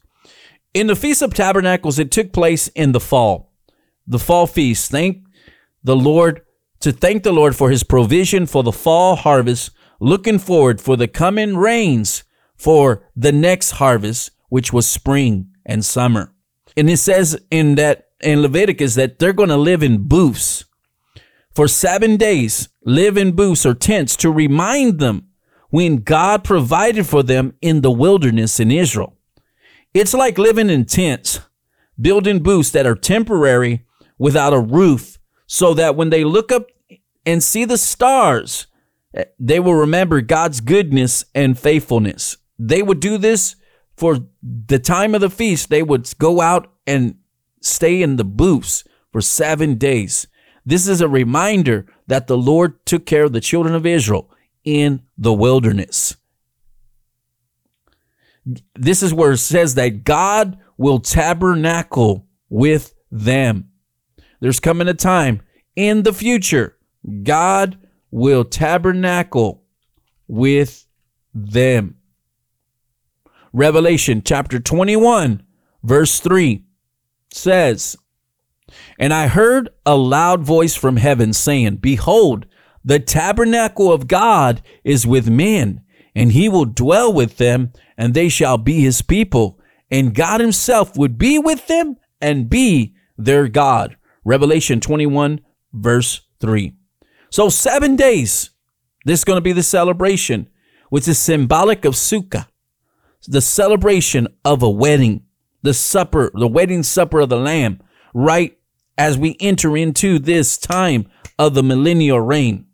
In 0.74 0.88
the 0.88 0.98
Feast 0.98 1.22
of 1.22 1.34
Tabernacles, 1.34 1.98
it 1.98 2.12
took 2.12 2.34
place 2.34 2.68
in 2.70 2.92
the 2.92 3.00
fall, 3.00 3.54
the 4.06 4.20
fall 4.20 4.48
feast. 4.48 4.92
Thank 4.92 5.24
the 5.82 5.96
Lord 5.96 6.42
to 6.82 6.92
thank 6.92 7.24
the 7.24 7.34
Lord 7.34 7.56
for 7.56 7.70
his 7.70 7.84
provision 7.84 8.46
for 8.46 8.64
the 8.64 8.72
fall 8.72 9.16
harvest, 9.16 9.72
looking 10.00 10.40
forward 10.40 10.80
for 10.80 10.96
the 10.96 11.08
coming 11.08 11.58
rains 11.58 12.24
for 12.56 13.08
the 13.16 13.32
next 13.32 13.72
harvest, 13.72 14.32
which 14.50 14.74
was 14.74 14.88
spring 14.88 15.52
and 15.66 15.84
summer. 15.84 16.34
And 16.76 16.90
it 16.90 16.98
says 16.98 17.40
in 17.52 17.76
that 17.76 18.08
in 18.22 18.42
Leviticus 18.42 18.96
that 18.96 19.20
they're 19.20 19.34
going 19.34 19.50
to 19.50 19.58
live 19.58 19.84
in 19.84 20.08
booths 20.08 20.66
for 21.52 21.68
seven 21.68 22.18
days, 22.18 22.70
live 22.84 23.18
in 23.18 23.36
booths 23.36 23.66
or 23.66 23.74
tents 23.74 24.16
to 24.18 24.32
remind 24.32 25.00
them 25.00 25.28
when 25.70 25.98
God 25.98 26.44
provided 26.44 27.06
for 27.06 27.24
them 27.24 27.54
in 27.62 27.82
the 27.82 27.92
wilderness 27.92 28.60
in 28.60 28.72
Israel. 28.72 29.18
It's 29.94 30.14
like 30.14 30.38
living 30.38 30.70
in 30.70 30.86
tents, 30.86 31.42
building 32.00 32.42
booths 32.42 32.72
that 32.72 32.86
are 32.86 32.96
temporary 32.96 33.86
without 34.18 34.54
a 34.54 34.60
roof 34.60 35.19
so 35.52 35.74
that 35.74 35.96
when 35.96 36.12
they 36.12 36.24
look 36.24 36.52
up 36.52 36.68
and 37.26 37.44
see 37.44 37.66
the 37.66 37.78
stars, 37.78 38.68
eh, 39.16 39.24
they 39.40 39.60
will 39.60 39.74
remember 39.74 40.22
God's 40.22 40.62
goodness 40.62 41.26
and 41.34 41.58
faithfulness. 41.58 42.38
They 42.60 42.84
would 42.84 43.00
do 43.00 43.18
this 43.18 43.56
for 43.98 44.20
the 44.44 44.78
time 44.78 45.16
of 45.16 45.22
the 45.22 45.30
feast. 45.30 45.72
They 45.72 45.82
would 45.82 46.08
go 46.20 46.40
out 46.40 46.72
and 46.86 47.16
stay 47.62 48.04
in 48.04 48.18
the 48.18 48.24
booths 48.24 48.84
for 49.12 49.22
seven 49.22 49.74
days. 49.76 50.28
This 50.68 50.88
is 50.88 51.02
a 51.02 51.10
reminder 51.10 51.88
that 52.06 52.28
the 52.28 52.38
Lord 52.38 52.86
took 52.86 53.08
care 53.08 53.24
of 53.24 53.34
the 53.34 53.42
children 53.42 53.74
of 53.74 53.88
Israel 53.88 54.30
in 54.64 55.02
the 55.18 55.34
wilderness. 55.34 56.16
This 58.76 59.02
is 59.02 59.16
where 59.16 59.32
it 59.32 59.38
says 59.38 59.74
that 59.76 60.04
God 60.04 60.60
will 60.78 61.00
tabernacle 61.00 62.28
with 62.50 62.94
them. 63.10 63.69
There's 64.40 64.60
coming 64.60 64.88
a 64.88 64.94
time 64.94 65.42
in 65.76 66.04
the 66.04 66.14
future, 66.14 66.78
God 67.24 67.78
will 68.12 68.44
tabernacle 68.44 69.64
with 70.28 70.86
them. 71.34 71.96
Revelation 73.54 74.22
chapter 74.24 74.60
21, 74.60 75.44
verse 75.84 76.20
3 76.20 76.66
says, 77.32 77.96
And 79.00 79.14
I 79.14 79.28
heard 79.28 79.70
a 79.86 79.96
loud 79.96 80.44
voice 80.44 80.76
from 80.76 80.98
heaven 80.98 81.34
saying, 81.34 81.78
Behold, 81.78 82.46
the 82.84 83.00
tabernacle 83.00 83.92
of 83.92 84.08
God 84.08 84.62
is 84.84 85.08
with 85.08 85.30
men, 85.30 85.82
and 86.14 86.32
he 86.32 86.50
will 86.50 86.66
dwell 86.66 87.12
with 87.12 87.38
them, 87.38 87.72
and 87.98 88.14
they 88.14 88.30
shall 88.30 88.58
be 88.58 88.82
his 88.82 89.02
people, 89.02 89.60
and 89.90 90.14
God 90.14 90.42
himself 90.42 90.98
would 90.98 91.18
be 91.18 91.40
with 91.40 91.68
them 91.68 91.98
and 92.22 92.50
be 92.50 92.96
their 93.18 93.48
God. 93.48 93.96
Revelation 94.24 94.80
21, 94.80 95.42
verse 95.74 96.22
3. 96.40 96.74
So, 97.30 97.50
seven 97.50 97.96
days, 97.96 98.50
this 99.06 99.22
is 99.22 99.26
going 99.26 99.38
to 99.38 99.42
be 99.42 99.52
the 99.52 99.64
celebration, 99.64 100.50
which 100.90 101.08
is 101.08 101.20
symbolic 101.20 101.86
of 101.86 101.94
Sukkah, 101.94 102.48
the 103.28 103.42
celebration 103.42 104.28
of 104.44 104.64
a 104.64 104.70
wedding, 104.70 105.24
the 105.62 105.74
supper, 105.74 106.32
the 106.34 106.48
wedding 106.48 106.84
supper 106.84 107.22
of 107.22 107.30
the 107.30 107.38
Lamb, 107.38 107.82
right 108.14 108.58
as 108.98 109.18
we 109.18 109.38
enter 109.40 109.78
into 109.78 110.20
this 110.20 110.58
time 110.58 111.08
of 111.38 111.54
the 111.54 111.64
millennial 111.64 112.20
reign. 112.20 112.66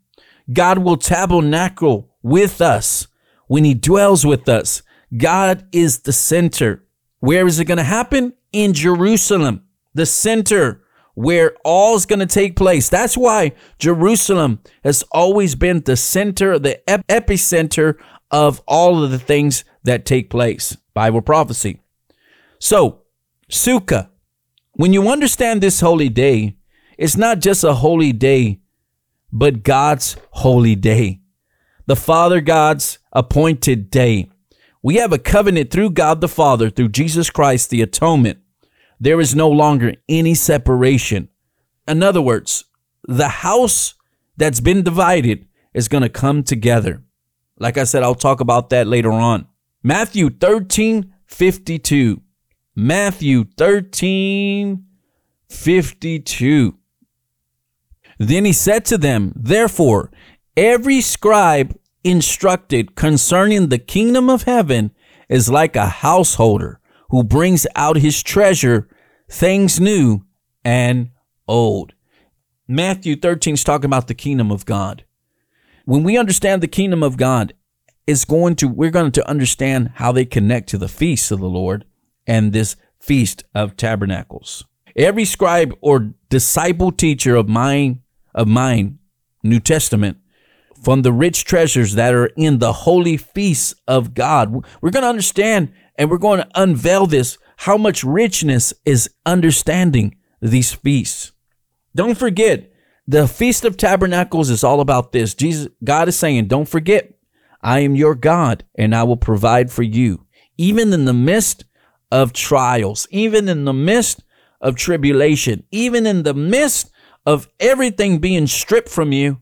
God 0.51 0.79
will 0.79 0.97
tabernacle 0.97 2.15
with 2.23 2.61
us 2.61 3.07
when 3.47 3.63
He 3.63 3.73
dwells 3.73 4.25
with 4.25 4.47
us. 4.49 4.81
God 5.15 5.67
is 5.71 5.99
the 5.99 6.13
center. 6.13 6.83
Where 7.19 7.47
is 7.47 7.59
it 7.59 7.65
going 7.65 7.77
to 7.77 7.83
happen? 7.83 8.33
In 8.51 8.73
Jerusalem, 8.73 9.65
the 9.93 10.05
center 10.05 10.81
where 11.15 11.55
all's 11.63 12.05
going 12.05 12.19
to 12.19 12.25
take 12.25 12.55
place. 12.55 12.89
That's 12.89 13.17
why 13.17 13.53
Jerusalem 13.79 14.59
has 14.83 15.03
always 15.11 15.55
been 15.55 15.81
the 15.81 15.97
center, 15.97 16.59
the 16.59 16.81
epicenter 16.87 17.95
of 18.29 18.61
all 18.67 19.03
of 19.03 19.11
the 19.11 19.19
things 19.19 19.63
that 19.83 20.05
take 20.05 20.29
place. 20.29 20.77
Bible 20.93 21.21
prophecy. 21.21 21.81
So, 22.59 23.01
Sukkah, 23.49 24.09
when 24.73 24.93
you 24.93 25.09
understand 25.09 25.61
this 25.61 25.79
holy 25.79 26.09
day, 26.09 26.57
it's 26.97 27.17
not 27.17 27.39
just 27.39 27.63
a 27.63 27.73
holy 27.73 28.11
day, 28.11 28.59
but 29.31 29.63
God's 29.63 30.17
holy 30.31 30.75
day, 30.75 31.21
the 31.85 31.95
Father 31.95 32.41
God's 32.41 32.99
appointed 33.11 33.89
day. 33.89 34.29
We 34.81 34.95
have 34.95 35.11
a 35.11 35.17
covenant 35.17 35.71
through 35.71 35.91
God 35.91 36.21
the 36.21 36.27
Father, 36.27 36.69
through 36.69 36.89
Jesus 36.89 37.29
Christ, 37.29 37.69
the 37.69 37.81
atonement 37.81 38.39
there 38.99 39.19
is 39.19 39.35
no 39.35 39.49
longer 39.49 39.95
any 40.07 40.33
separation. 40.33 41.29
In 41.87 42.01
other 42.03 42.21
words, 42.21 42.65
the 43.07 43.27
house 43.27 43.95
that's 44.37 44.59
been 44.59 44.83
divided 44.83 45.47
is 45.73 45.87
going 45.87 46.03
to 46.03 46.09
come 46.09 46.43
together. 46.43 47.03
Like 47.57 47.77
I 47.77 47.83
said, 47.83 48.03
I'll 48.03 48.15
talk 48.15 48.39
about 48.39 48.69
that 48.69 48.87
later 48.87 49.11
on. 49.11 49.47
Matthew 49.83 50.29
13 50.29 51.13
52. 51.27 52.21
Matthew 52.75 53.45
13 53.57 54.85
52. 55.49 56.77
Then 58.17 58.45
he 58.45 58.53
said 58.53 58.85
to 58.85 58.97
them, 58.97 59.33
Therefore, 59.35 60.11
every 60.55 61.01
scribe 61.01 61.77
instructed 62.03 62.95
concerning 62.95 63.69
the 63.69 63.79
kingdom 63.79 64.29
of 64.29 64.43
heaven 64.43 64.91
is 65.27 65.49
like 65.49 65.75
a 65.75 65.87
householder 65.87 66.79
who 67.09 67.23
brings 67.23 67.67
out 67.75 67.97
his 67.97 68.21
treasure, 68.23 68.87
things 69.29 69.79
new 69.79 70.21
and 70.63 71.11
old. 71.47 71.93
Matthew 72.67 73.15
13 73.15 73.53
is 73.53 73.63
talking 73.63 73.85
about 73.85 74.07
the 74.07 74.13
kingdom 74.13 74.51
of 74.51 74.65
God. 74.65 75.05
When 75.85 76.03
we 76.03 76.17
understand 76.17 76.63
the 76.63 76.67
kingdom 76.67 77.03
of 77.03 77.17
God, 77.17 77.53
it's 78.07 78.25
going 78.25 78.55
to 78.57 78.67
we're 78.67 78.91
going 78.91 79.11
to 79.11 79.29
understand 79.29 79.91
how 79.95 80.11
they 80.11 80.25
connect 80.25 80.69
to 80.69 80.77
the 80.77 80.87
feast 80.87 81.31
of 81.31 81.39
the 81.39 81.49
Lord 81.49 81.85
and 82.25 82.53
this 82.53 82.75
feast 82.99 83.43
of 83.53 83.77
tabernacles. 83.77 84.63
Every 84.95 85.25
scribe 85.25 85.73
or 85.81 86.13
disciple 86.29 86.91
teacher 86.91 87.35
of 87.35 87.47
mine 87.49 88.01
of 88.33 88.47
mine, 88.47 88.99
New 89.43 89.59
Testament, 89.59 90.17
from 90.83 91.01
the 91.01 91.13
rich 91.13 91.45
treasures 91.45 91.95
that 91.95 92.13
are 92.13 92.27
in 92.35 92.59
the 92.59 92.73
holy 92.73 93.17
feasts 93.17 93.73
of 93.87 94.13
God. 94.13 94.53
We're 94.81 94.91
going 94.91 95.03
to 95.03 95.09
understand 95.09 95.71
and 95.97 96.09
we're 96.09 96.17
going 96.17 96.39
to 96.39 96.49
unveil 96.55 97.07
this 97.07 97.37
how 97.57 97.77
much 97.77 98.03
richness 98.03 98.73
is 98.85 99.09
understanding 99.25 100.17
these 100.41 100.73
feasts. 100.73 101.31
Don't 101.95 102.17
forget, 102.17 102.71
the 103.07 103.27
Feast 103.27 103.65
of 103.65 103.77
Tabernacles 103.77 104.49
is 104.49 104.63
all 104.63 104.81
about 104.81 105.11
this. 105.11 105.33
Jesus, 105.33 105.69
God 105.83 106.07
is 106.07 106.17
saying, 106.17 106.47
don't 106.47 106.67
forget, 106.67 107.13
I 107.61 107.79
am 107.79 107.95
your 107.95 108.15
God 108.15 108.63
and 108.75 108.95
I 108.95 109.03
will 109.03 109.17
provide 109.17 109.71
for 109.71 109.83
you. 109.83 110.25
Even 110.57 110.91
in 110.91 111.05
the 111.05 111.13
midst 111.13 111.65
of 112.11 112.33
trials, 112.33 113.07
even 113.11 113.47
in 113.47 113.65
the 113.65 113.73
midst 113.73 114.23
of 114.61 114.75
tribulation, 114.75 115.63
even 115.71 116.05
in 116.05 116.23
the 116.23 116.33
midst 116.33 116.91
of 117.25 117.47
everything 117.59 118.19
being 118.19 118.47
stripped 118.47 118.89
from 118.89 119.11
you, 119.11 119.39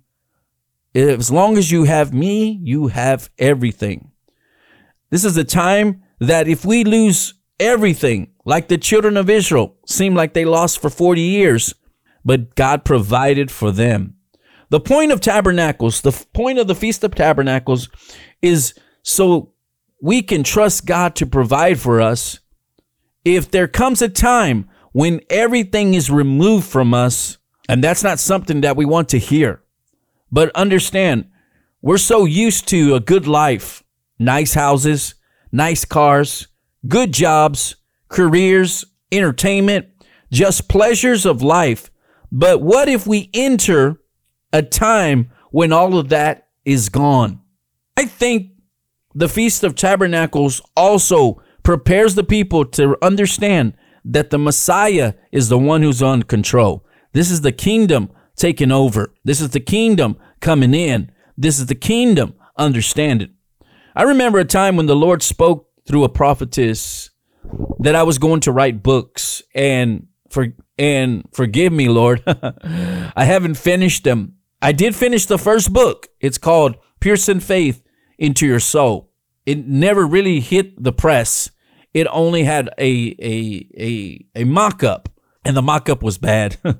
as 0.96 1.32
long 1.32 1.58
as 1.58 1.72
you 1.72 1.86
have 1.86 2.14
me, 2.14 2.60
you 2.62 2.88
have 2.88 3.30
everything. 3.40 4.12
This 5.10 5.26
is 5.26 5.38
a 5.38 5.44
time 5.44 6.03
that 6.28 6.48
if 6.48 6.66
we 6.66 6.84
lose 6.84 7.34
everything, 7.60 8.32
like 8.46 8.68
the 8.68 8.78
children 8.78 9.18
of 9.18 9.30
Israel 9.30 9.76
seemed 9.86 10.16
like 10.16 10.34
they 10.34 10.46
lost 10.46 10.82
for 10.82 10.90
40 10.90 11.22
years, 11.22 11.74
but 12.26 12.56
God 12.56 12.86
provided 12.86 13.52
for 13.52 13.72
them. 13.72 14.16
The 14.70 14.80
point 14.80 15.12
of 15.12 15.22
tabernacles, 15.22 16.02
the 16.02 16.12
point 16.34 16.60
of 16.60 16.68
the 16.68 16.76
Feast 16.76 17.04
of 17.04 17.14
Tabernacles 17.14 17.90
is 18.42 18.74
so 19.04 19.54
we 20.02 20.22
can 20.22 20.44
trust 20.44 20.86
God 20.86 21.16
to 21.16 21.26
provide 21.26 21.80
for 21.80 22.02
us. 22.02 22.40
If 23.24 23.52
there 23.52 23.68
comes 23.68 24.02
a 24.02 24.10
time 24.10 24.70
when 24.92 25.22
everything 25.30 25.94
is 25.94 26.10
removed 26.10 26.68
from 26.68 26.94
us, 26.94 27.38
and 27.70 27.84
that's 27.84 28.04
not 28.04 28.20
something 28.20 28.62
that 28.62 28.76
we 28.76 28.86
want 28.86 29.10
to 29.10 29.20
hear, 29.20 29.62
but 30.32 30.52
understand, 30.56 31.30
we're 31.82 31.98
so 31.98 32.26
used 32.26 32.68
to 32.70 32.96
a 32.96 33.00
good 33.00 33.28
life, 33.28 33.84
nice 34.18 34.54
houses, 34.54 35.16
nice 35.54 35.86
cars, 35.86 36.48
good 36.86 37.14
jobs, 37.14 37.78
careers, 38.10 38.84
entertainment, 39.12 39.88
just 40.32 40.68
pleasures 40.68 41.26
of 41.26 41.42
life. 41.42 41.90
But 42.32 42.62
what 42.62 42.90
if 42.90 43.08
we 43.08 43.30
enter 43.34 44.02
a 44.52 44.64
time 44.64 45.30
when 45.52 45.72
all 45.72 45.98
of 45.98 46.10
that 46.10 46.48
is 46.66 46.90
gone? 46.90 47.40
I 47.96 48.06
think 48.06 48.52
the 49.14 49.30
Feast 49.30 49.64
of 49.64 49.76
Tabernacles 49.76 50.60
also 50.76 51.42
prepares 51.62 52.16
the 52.16 52.24
people 52.24 52.66
to 52.66 52.98
understand 53.02 53.78
that 54.04 54.32
the 54.32 54.40
Messiah 54.40 55.14
is 55.32 55.48
the 55.48 55.60
one 55.60 55.84
who's 55.84 56.02
on 56.02 56.24
control. 56.24 56.86
This 57.14 57.30
is 57.30 57.42
the 57.42 57.52
kingdom 57.52 58.12
taking 58.36 58.72
over. 58.72 59.14
This 59.24 59.40
is 59.40 59.52
the 59.52 59.60
kingdom 59.60 60.18
coming 60.42 60.74
in. 60.74 61.12
This 61.38 61.60
is 61.60 61.68
the 61.68 61.76
kingdom. 61.76 62.34
Understand 62.58 63.22
it. 63.22 63.30
I 63.96 64.04
remember 64.04 64.40
a 64.40 64.46
time 64.46 64.76
when 64.76 64.88
the 64.88 64.96
Lord 64.96 65.22
spoke 65.22 65.70
through 65.88 66.04
a 66.04 66.10
prophetess 66.10 67.12
that 67.80 67.96
I 67.96 68.04
was 68.04 68.18
going 68.18 68.40
to 68.42 68.52
write 68.52 68.82
books 68.82 69.44
and 69.54 70.08
for 70.30 70.48
and 70.78 71.24
forgive 71.32 71.72
me, 71.72 71.90
Lord. 71.90 72.24
I 72.28 73.26
haven't 73.26 73.56
finished 73.56 74.04
them. 74.04 74.36
I 74.62 74.72
did 74.72 74.96
finish 74.96 75.26
the 75.26 75.38
first 75.38 75.72
book. 75.72 76.08
It's 76.20 76.40
called 76.40 76.78
Piercing 77.00 77.42
Faith 77.42 77.84
into 78.18 78.48
Your 78.48 78.60
Soul. 78.60 79.12
It 79.46 79.68
never 79.68 80.08
really 80.08 80.40
hit 80.40 80.82
the 80.82 80.94
press. 80.94 81.52
It 81.94 82.08
only 82.10 82.44
had 82.46 82.70
a 82.80 83.16
a 83.22 83.68
a 83.78 84.26
a 84.36 84.44
mock-up 84.46 85.10
and 85.46 85.56
the 85.56 85.62
mock-up 85.62 86.02
was 86.02 86.18
bad. 86.18 86.58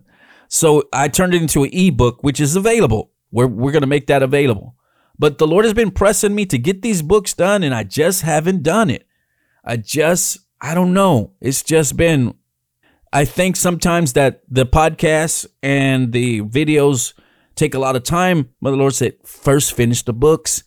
so 0.48 0.84
I 0.92 1.10
turned 1.10 1.36
it 1.36 1.42
into 1.42 1.64
an 1.64 1.70
ebook 1.74 2.24
which 2.24 2.40
is 2.40 2.56
available. 2.56 3.12
We're 3.32 3.48
we're 3.48 3.72
going 3.72 3.82
to 3.82 3.88
make 3.88 4.08
that 4.08 4.24
available. 4.24 4.76
But 5.18 5.38
the 5.38 5.48
Lord 5.48 5.66
has 5.66 5.74
been 5.74 5.92
pressing 5.92 6.36
me 6.36 6.46
to 6.48 6.58
get 6.58 6.82
these 6.82 7.02
books 7.02 7.34
done, 7.34 7.64
and 7.64 7.74
I 7.74 7.84
just 7.84 8.22
haven't 8.22 8.64
done 8.64 8.90
it. 8.90 9.06
I 9.64 9.78
just, 9.78 10.40
I 10.60 10.74
don't 10.74 10.94
know. 10.94 11.34
It's 11.40 11.64
just 11.64 11.96
been, 11.96 12.34
I 13.12 13.26
think 13.26 13.56
sometimes 13.56 14.14
that 14.14 14.42
the 14.50 14.66
podcasts 14.66 15.46
and 15.62 16.12
the 16.12 16.42
videos 16.42 17.14
take 17.56 17.76
a 17.76 17.80
lot 17.80 17.96
of 17.96 18.04
time. 18.04 18.50
But 18.62 18.72
the 18.72 18.78
Lord 18.78 18.96
said, 18.96 19.16
first 19.24 19.74
finish 19.74 20.04
the 20.04 20.14
books. 20.14 20.64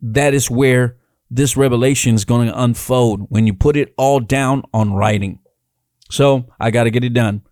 That 0.00 0.34
is 0.34 0.50
where 0.50 0.98
this 1.30 1.56
revelation 1.56 2.14
is 2.14 2.24
going 2.24 2.48
to 2.48 2.62
unfold 2.62 3.26
when 3.30 3.46
you 3.46 3.54
put 3.54 3.76
it 3.76 3.94
all 3.96 4.20
down 4.20 4.62
on 4.72 4.92
writing. 4.92 5.40
So 6.10 6.52
I 6.60 6.70
got 6.70 6.84
to 6.84 6.90
get 6.90 7.02
it 7.02 7.14
done. 7.14 7.42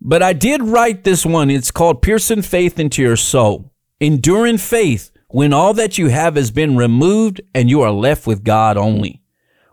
But 0.00 0.22
I 0.22 0.32
did 0.32 0.62
write 0.62 1.04
this 1.04 1.26
one. 1.26 1.50
It's 1.50 1.70
called 1.70 2.00
Piercing 2.00 2.42
Faith 2.42 2.78
into 2.78 3.02
Your 3.02 3.16
Soul. 3.16 3.74
Enduring 3.98 4.56
faith 4.56 5.10
when 5.30 5.52
all 5.52 5.72
that 5.74 5.96
you 5.96 6.08
have 6.08 6.34
has 6.34 6.50
been 6.50 6.76
removed 6.76 7.40
and 7.54 7.70
you 7.70 7.80
are 7.82 7.92
left 7.92 8.26
with 8.26 8.42
God 8.42 8.76
only? 8.76 9.22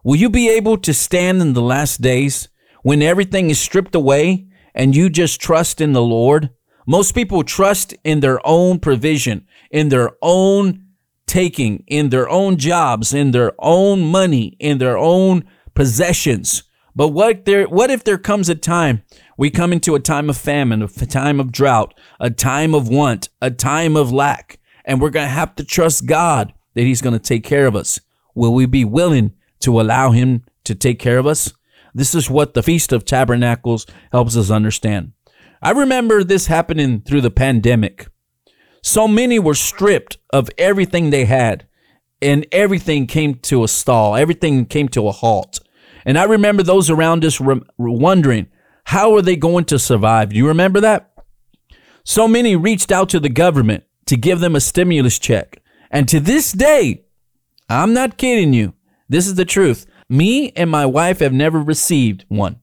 Will 0.03 0.15
you 0.15 0.29
be 0.29 0.49
able 0.49 0.77
to 0.77 0.93
stand 0.93 1.41
in 1.41 1.53
the 1.53 1.61
last 1.61 1.99
days 1.99 2.47
when 2.83 3.01
everything 3.01 3.49
is 3.49 3.59
stripped 3.59 3.95
away 3.95 4.47
and 4.75 4.95
you 4.95 5.09
just 5.09 5.41
trust 5.41 5.81
in 5.81 5.93
the 5.93 6.01
Lord? 6.01 6.51
Most 6.85 7.15
people 7.15 7.43
trust 7.43 7.95
in 8.03 8.19
their 8.19 8.39
own 8.45 8.79
provision, 8.79 9.47
in 9.71 9.89
their 9.89 10.11
own 10.21 10.85
taking, 11.25 11.83
in 11.87 12.09
their 12.09 12.29
own 12.29 12.57
jobs, 12.57 13.13
in 13.13 13.31
their 13.31 13.51
own 13.59 14.01
money, 14.01 14.55
in 14.59 14.77
their 14.77 14.97
own 14.97 15.43
possessions. 15.73 16.63
But 16.95 17.09
what 17.09 17.45
there 17.45 17.65
what 17.65 17.91
if 17.91 18.03
there 18.03 18.17
comes 18.17 18.47
a 18.47 18.55
time 18.55 19.03
we 19.37 19.49
come 19.49 19.73
into 19.73 19.95
a 19.95 19.99
time 19.99 20.29
of 20.29 20.37
famine, 20.37 20.81
a 20.81 20.87
time 20.87 21.39
of 21.39 21.51
drought, 21.51 21.93
a 22.19 22.29
time 22.29 22.73
of 22.73 22.87
want, 22.87 23.29
a 23.41 23.51
time 23.51 23.95
of 23.95 24.11
lack, 24.11 24.59
and 24.87 25.01
we're 25.01 25.11
going 25.11 25.27
to 25.27 25.33
have 25.33 25.53
to 25.55 25.63
trust 25.63 26.07
God 26.07 26.53
that 26.73 26.81
He's 26.81 27.01
going 27.01 27.13
to 27.13 27.19
take 27.19 27.43
care 27.43 27.67
of 27.67 27.75
us. 27.75 27.99
Will 28.33 28.53
we 28.53 28.65
be 28.65 28.85
willing 28.85 29.33
to 29.59 29.79
allow 29.79 30.11
Him 30.11 30.43
to 30.63 30.73
take 30.73 30.97
care 30.97 31.19
of 31.19 31.27
us? 31.27 31.53
This 31.93 32.15
is 32.15 32.29
what 32.29 32.53
the 32.53 32.63
Feast 32.63 32.93
of 32.93 33.05
Tabernacles 33.05 33.85
helps 34.11 34.35
us 34.37 34.49
understand. 34.49 35.11
I 35.61 35.71
remember 35.71 36.23
this 36.23 36.47
happening 36.47 37.01
through 37.01 37.21
the 37.21 37.31
pandemic. 37.31 38.07
So 38.81 39.07
many 39.07 39.39
were 39.39 39.55
stripped 39.55 40.17
of 40.31 40.49
everything 40.57 41.09
they 41.09 41.25
had, 41.25 41.67
and 42.21 42.45
everything 42.51 43.07
came 43.07 43.35
to 43.35 43.63
a 43.63 43.67
stall, 43.67 44.15
everything 44.15 44.65
came 44.65 44.87
to 44.89 45.07
a 45.07 45.11
halt. 45.11 45.59
And 46.05 46.17
I 46.17 46.23
remember 46.23 46.63
those 46.63 46.89
around 46.89 47.25
us 47.25 47.41
re- 47.41 47.61
wondering, 47.77 48.47
how 48.85 49.15
are 49.15 49.21
they 49.21 49.35
going 49.35 49.65
to 49.65 49.77
survive? 49.77 50.29
Do 50.29 50.37
you 50.37 50.47
remember 50.47 50.79
that? 50.79 51.11
So 52.05 52.27
many 52.27 52.55
reached 52.55 52.91
out 52.91 53.09
to 53.09 53.19
the 53.19 53.27
government 53.27 53.83
to 54.07 54.17
give 54.17 54.39
them 54.39 54.55
a 54.55 54.59
stimulus 54.59 55.19
check. 55.19 55.61
And 55.91 56.07
to 56.09 56.19
this 56.19 56.51
day, 56.51 57.05
I'm 57.69 57.93
not 57.93 58.17
kidding 58.17 58.53
you. 58.53 58.73
This 59.09 59.27
is 59.27 59.35
the 59.35 59.45
truth. 59.45 59.85
Me 60.09 60.51
and 60.55 60.69
my 60.69 60.85
wife 60.85 61.19
have 61.19 61.33
never 61.33 61.59
received 61.59 62.25
one. 62.27 62.59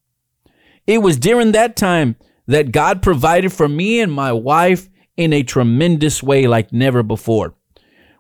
It 0.87 0.99
was 0.99 1.17
during 1.17 1.53
that 1.53 1.77
time 1.77 2.17
that 2.47 2.73
God 2.73 3.03
provided 3.03 3.53
for 3.53 3.69
me 3.69 4.01
and 4.01 4.13
my 4.13 4.33
wife 4.33 4.89
in 5.17 5.33
a 5.33 5.43
tremendous 5.43 6.23
way 6.23 6.47
like 6.47 6.73
never 6.73 7.03
before. 7.03 7.55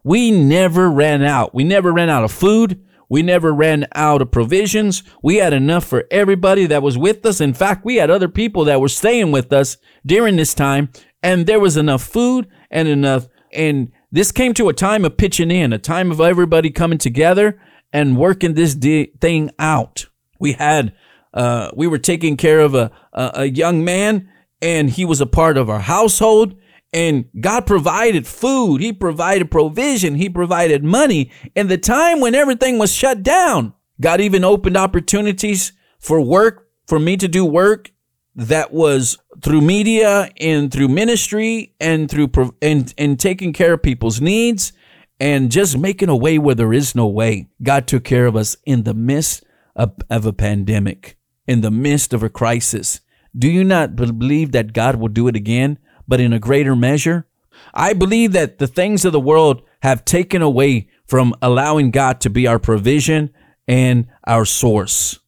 We 0.02 0.30
never 0.30 0.90
ran 0.90 1.22
out. 1.22 1.54
We 1.54 1.64
never 1.64 1.92
ran 1.92 2.10
out 2.10 2.24
of 2.24 2.32
food. 2.32 2.82
We 3.08 3.22
never 3.22 3.52
ran 3.52 3.87
out 3.94 4.22
of 4.22 4.30
provisions. 4.30 5.02
We 5.22 5.37
had 5.37 5.52
enough 5.52 5.84
for 5.84 6.04
everybody 6.10 6.66
that 6.66 6.82
was 6.82 6.98
with 6.98 7.24
us. 7.26 7.40
In 7.40 7.54
fact, 7.54 7.84
we 7.84 7.96
had 7.96 8.10
other 8.10 8.28
people 8.28 8.64
that 8.64 8.80
were 8.80 8.88
staying 8.88 9.30
with 9.30 9.52
us 9.52 9.76
during 10.04 10.37
this 10.37 10.54
time, 10.54 10.90
and 11.22 11.46
there 11.46 11.60
was 11.60 11.76
enough 11.76 12.02
food 12.02 12.48
and 12.74 12.88
enough. 12.88 13.28
And 13.52 13.92
this 14.12 14.32
came 14.32 14.52
to 14.54 14.68
a 14.68 14.74
time 14.74 15.06
of 15.06 15.16
pitching 15.16 15.50
in, 15.50 15.72
a 15.72 15.78
time 15.78 16.10
of 16.10 16.20
everybody 16.20 16.70
coming 16.70 16.98
together 16.98 17.58
and 17.92 18.18
working 18.18 18.52
this 18.52 18.74
de- 18.74 19.12
thing 19.20 19.50
out. 19.58 20.06
We 20.38 20.52
had, 20.52 20.92
uh, 21.32 21.70
we 21.74 21.87
were 21.87 21.98
taking 21.98 22.37
care 22.37 22.60
of 22.60 22.74
a, 22.74 22.90
a, 23.12 23.30
a 23.34 23.44
young 23.44 23.84
man, 23.84 24.28
and 24.60 24.90
he 24.90 25.04
was 25.04 25.20
a 25.20 25.26
part 25.26 25.56
of 25.56 25.70
our 25.70 25.80
household. 25.80 26.56
And 26.92 27.26
God 27.40 27.66
provided 27.66 28.26
food. 28.26 28.80
He 28.80 28.92
provided 28.92 29.50
provision. 29.50 30.16
He 30.16 30.28
provided 30.28 30.84
money. 30.84 31.30
In 31.54 31.68
the 31.68 31.78
time 31.78 32.20
when 32.20 32.34
everything 32.34 32.78
was 32.78 32.92
shut 32.92 33.22
down, 33.22 33.72
God 34.00 34.20
even 34.20 34.44
opened 34.44 34.76
opportunities 34.76 35.72
for 35.98 36.20
work, 36.20 36.68
for 36.87 36.98
me 36.98 37.16
to 37.16 37.26
do 37.26 37.44
work 37.44 37.90
that 38.36 38.72
was 38.72 39.16
through 39.42 39.60
media 39.60 40.30
and 40.40 40.72
through 40.72 40.88
ministry 40.88 41.74
and 41.80 42.10
through 42.10 42.30
and 42.60 42.92
and 42.98 43.18
taking 43.18 43.52
care 43.52 43.74
of 43.74 43.82
people's 43.82 44.20
needs 44.20 44.72
and 45.20 45.50
just 45.50 45.78
making 45.78 46.08
a 46.08 46.16
way 46.16 46.38
where 46.38 46.54
there 46.54 46.72
is 46.72 46.94
no 46.94 47.06
way. 47.06 47.48
God 47.62 47.86
took 47.86 48.04
care 48.04 48.26
of 48.26 48.36
us 48.36 48.56
in 48.64 48.82
the 48.82 48.94
midst 48.94 49.44
of, 49.76 49.94
of 50.10 50.26
a 50.26 50.32
pandemic, 50.32 51.16
in 51.46 51.60
the 51.60 51.70
midst 51.70 52.12
of 52.12 52.22
a 52.22 52.28
crisis. 52.28 53.00
Do 53.36 53.48
you 53.48 53.64
not 53.64 53.96
believe 53.96 54.52
that 54.52 54.72
God 54.72 54.96
will 54.96 55.08
do 55.08 55.28
it 55.28 55.36
again, 55.36 55.78
but 56.06 56.20
in 56.20 56.32
a 56.32 56.38
greater 56.38 56.76
measure? 56.76 57.26
I 57.72 57.92
believe 57.92 58.32
that 58.32 58.58
the 58.58 58.66
things 58.66 59.04
of 59.04 59.12
the 59.12 59.20
world 59.20 59.62
have 59.82 60.04
taken 60.04 60.42
away 60.42 60.88
from 61.06 61.34
allowing 61.40 61.90
God 61.90 62.20
to 62.22 62.30
be 62.30 62.46
our 62.46 62.58
provision 62.58 63.30
and 63.68 64.06
our 64.26 64.44
source. 64.44 65.18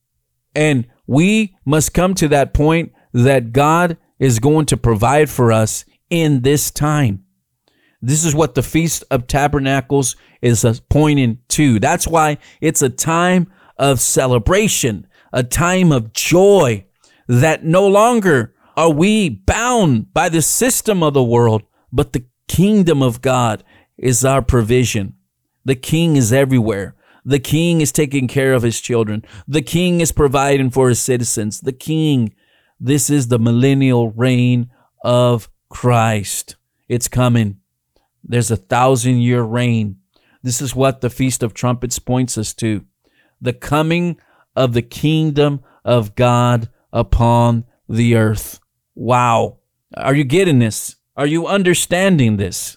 And 0.55 0.87
we 1.07 1.57
must 1.65 1.95
come 1.95 2.15
to 2.15 2.29
that 2.29 2.55
point 2.55 2.93
that 3.17 3.53
God 3.53 3.97
is 4.19 4.39
going 4.39 4.67
to 4.67 4.77
provide 4.77 5.31
for 5.31 5.51
us 5.51 5.87
in 6.11 6.43
this 6.43 6.71
time. 6.71 7.25
This 8.03 8.27
is 8.27 8.35
what 8.35 8.55
the 8.55 8.63
Feast 8.63 9.05
of 9.11 9.27
Tabernacles 9.27 10.17
is 10.43 10.65
pointing 10.91 11.39
to. 11.49 11.81
That's 11.81 12.07
why 12.07 12.37
it's 12.61 12.83
a 12.83 12.91
time 12.91 13.51
of 13.79 14.01
celebration, 14.01 15.07
a 15.33 15.43
time 15.43 15.93
of 15.93 16.13
joy 16.13 16.85
that 17.27 17.65
no 17.65 17.89
longer 17.89 18.55
are 18.77 18.93
we 18.93 19.31
bound 19.31 20.13
by 20.13 20.29
the 20.29 20.43
system 20.43 21.03
of 21.03 21.15
the 21.15 21.25
world, 21.25 21.63
but 21.91 22.13
the 22.13 22.27
kingdom 22.49 23.03
of 23.03 23.23
God 23.23 23.65
is 23.97 24.27
our 24.27 24.43
provision. 24.43 25.15
The 25.65 25.75
king 25.75 26.17
is 26.17 26.35
everywhere. 26.35 26.95
The 27.25 27.41
king 27.41 27.81
is 27.81 27.93
taking 27.93 28.29
care 28.29 28.53
of 28.53 28.63
his 28.63 28.79
children. 28.79 29.25
The 29.49 29.63
king 29.63 30.03
is 30.03 30.13
providing 30.13 30.71
for 30.71 30.91
his 30.91 31.01
citizens. 31.01 31.63
The 31.63 31.73
king, 31.73 32.35
this 32.79 33.11
is 33.11 33.29
the 33.29 33.39
millennial 33.39 34.11
reign 34.11 34.71
of 35.03 35.49
Christ. 35.69 36.57
It's 36.89 37.09
coming. 37.09 37.61
There's 38.23 38.51
a 38.51 38.57
thousand 38.57 39.21
year 39.21 39.43
reign. 39.43 39.97
This 40.43 40.61
is 40.61 40.77
what 40.77 41.01
the 41.01 41.11
Feast 41.11 41.43
of 41.43 41.55
Trumpets 41.55 41.99
points 41.99 42.39
us 42.39 42.55
to 42.55 42.85
the 43.41 43.53
coming 43.53 44.19
of 44.55 44.73
the 44.73 44.83
kingdom 44.83 45.61
of 45.85 46.15
God 46.15 46.69
upon 46.93 47.65
the 47.89 48.17
earth. 48.17 48.61
Wow. 48.95 49.59
Are 49.97 50.15
you 50.15 50.25
getting 50.25 50.59
this? 50.59 50.97
Are 51.17 51.27
you 51.27 51.47
understanding 51.47 52.37
this? 52.37 52.77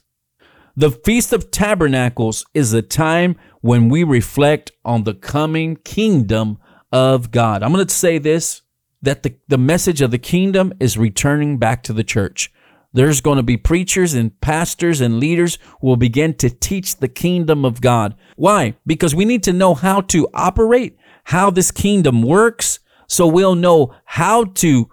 The 0.76 0.92
Feast 0.92 1.34
of 1.34 1.52
Tabernacles 1.52 2.46
is 2.54 2.74
a 2.74 2.82
time 2.82 3.36
when 3.62 3.90
we 3.90 4.04
reflect 4.04 4.72
on 4.86 5.04
the 5.04 5.14
coming 5.14 5.76
kingdom 5.78 6.58
of 6.92 7.32
God. 7.32 7.64
I'm 7.64 7.74
going 7.74 7.86
to 7.86 7.94
say 7.94 8.18
this 8.18 8.62
that 9.02 9.24
the, 9.24 9.36
the 9.48 9.58
message 9.58 10.02
of 10.02 10.12
the 10.12 10.18
kingdom 10.18 10.74
is 10.80 10.98
returning 10.98 11.58
back 11.58 11.84
to 11.84 11.94
the 11.94 12.04
church. 12.04 12.52
There's 12.92 13.22
going 13.22 13.38
to 13.38 13.44
be 13.44 13.58
preachers 13.58 14.14
and 14.14 14.40
pastors 14.42 15.00
and 15.00 15.20
leaders 15.20 15.60
who 15.80 15.88
will 15.88 15.96
begin 15.96 16.34
to 16.36 16.50
teach 16.50 16.98
the 16.98 17.08
kingdom 17.08 17.64
of 17.64 17.82
God. 17.82 18.16
Why? 18.36 18.76
Because 18.86 19.14
we 19.14 19.26
need 19.26 19.44
to 19.44 19.54
know 19.54 19.76
how 19.76 20.02
to 20.02 20.28
operate, 20.34 20.98
how 21.26 21.52
this 21.52 21.70
kingdom 21.70 22.24
works, 22.24 22.80
so 23.08 23.28
we'll 23.28 23.56
know 23.56 23.96
how 24.06 24.46
to 24.46 24.90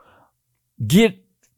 get 0.87 1.16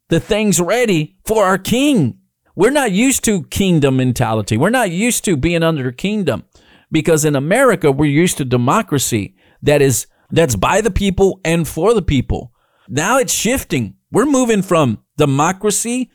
the 0.09 0.21
things 0.21 0.61
ready 0.61 1.17
for 1.25 1.45
our 1.45 1.59
king. 1.59 2.19
We're 2.55 2.71
not 2.71 2.93
used 2.93 3.25
to 3.25 3.45
kingdom 3.45 3.97
mentality. 3.97 4.57
We're 4.57 4.71
not 4.71 4.91
used 4.91 5.25
to 5.25 5.37
being 5.37 5.63
under 5.63 5.93
kingdom 5.93 6.45
because 6.91 7.25
in 7.25 7.37
America 7.37 7.93
we're 7.93 8.11
used 8.11 8.39
to 8.39 8.45
democracy 8.45 9.37
that 9.63 9.83
is 9.83 10.07
that's 10.31 10.57
by 10.57 10.81
the 10.81 10.91
people 10.91 11.41
and 11.45 11.67
for 11.67 11.95
the 11.95 12.03
people. 12.03 12.53
Now 12.89 13.19
it's 13.19 13.33
shifting. 13.33 13.95
We're 14.11 14.27
moving 14.27 14.63
from 14.63 15.03
democracy, 15.17 16.11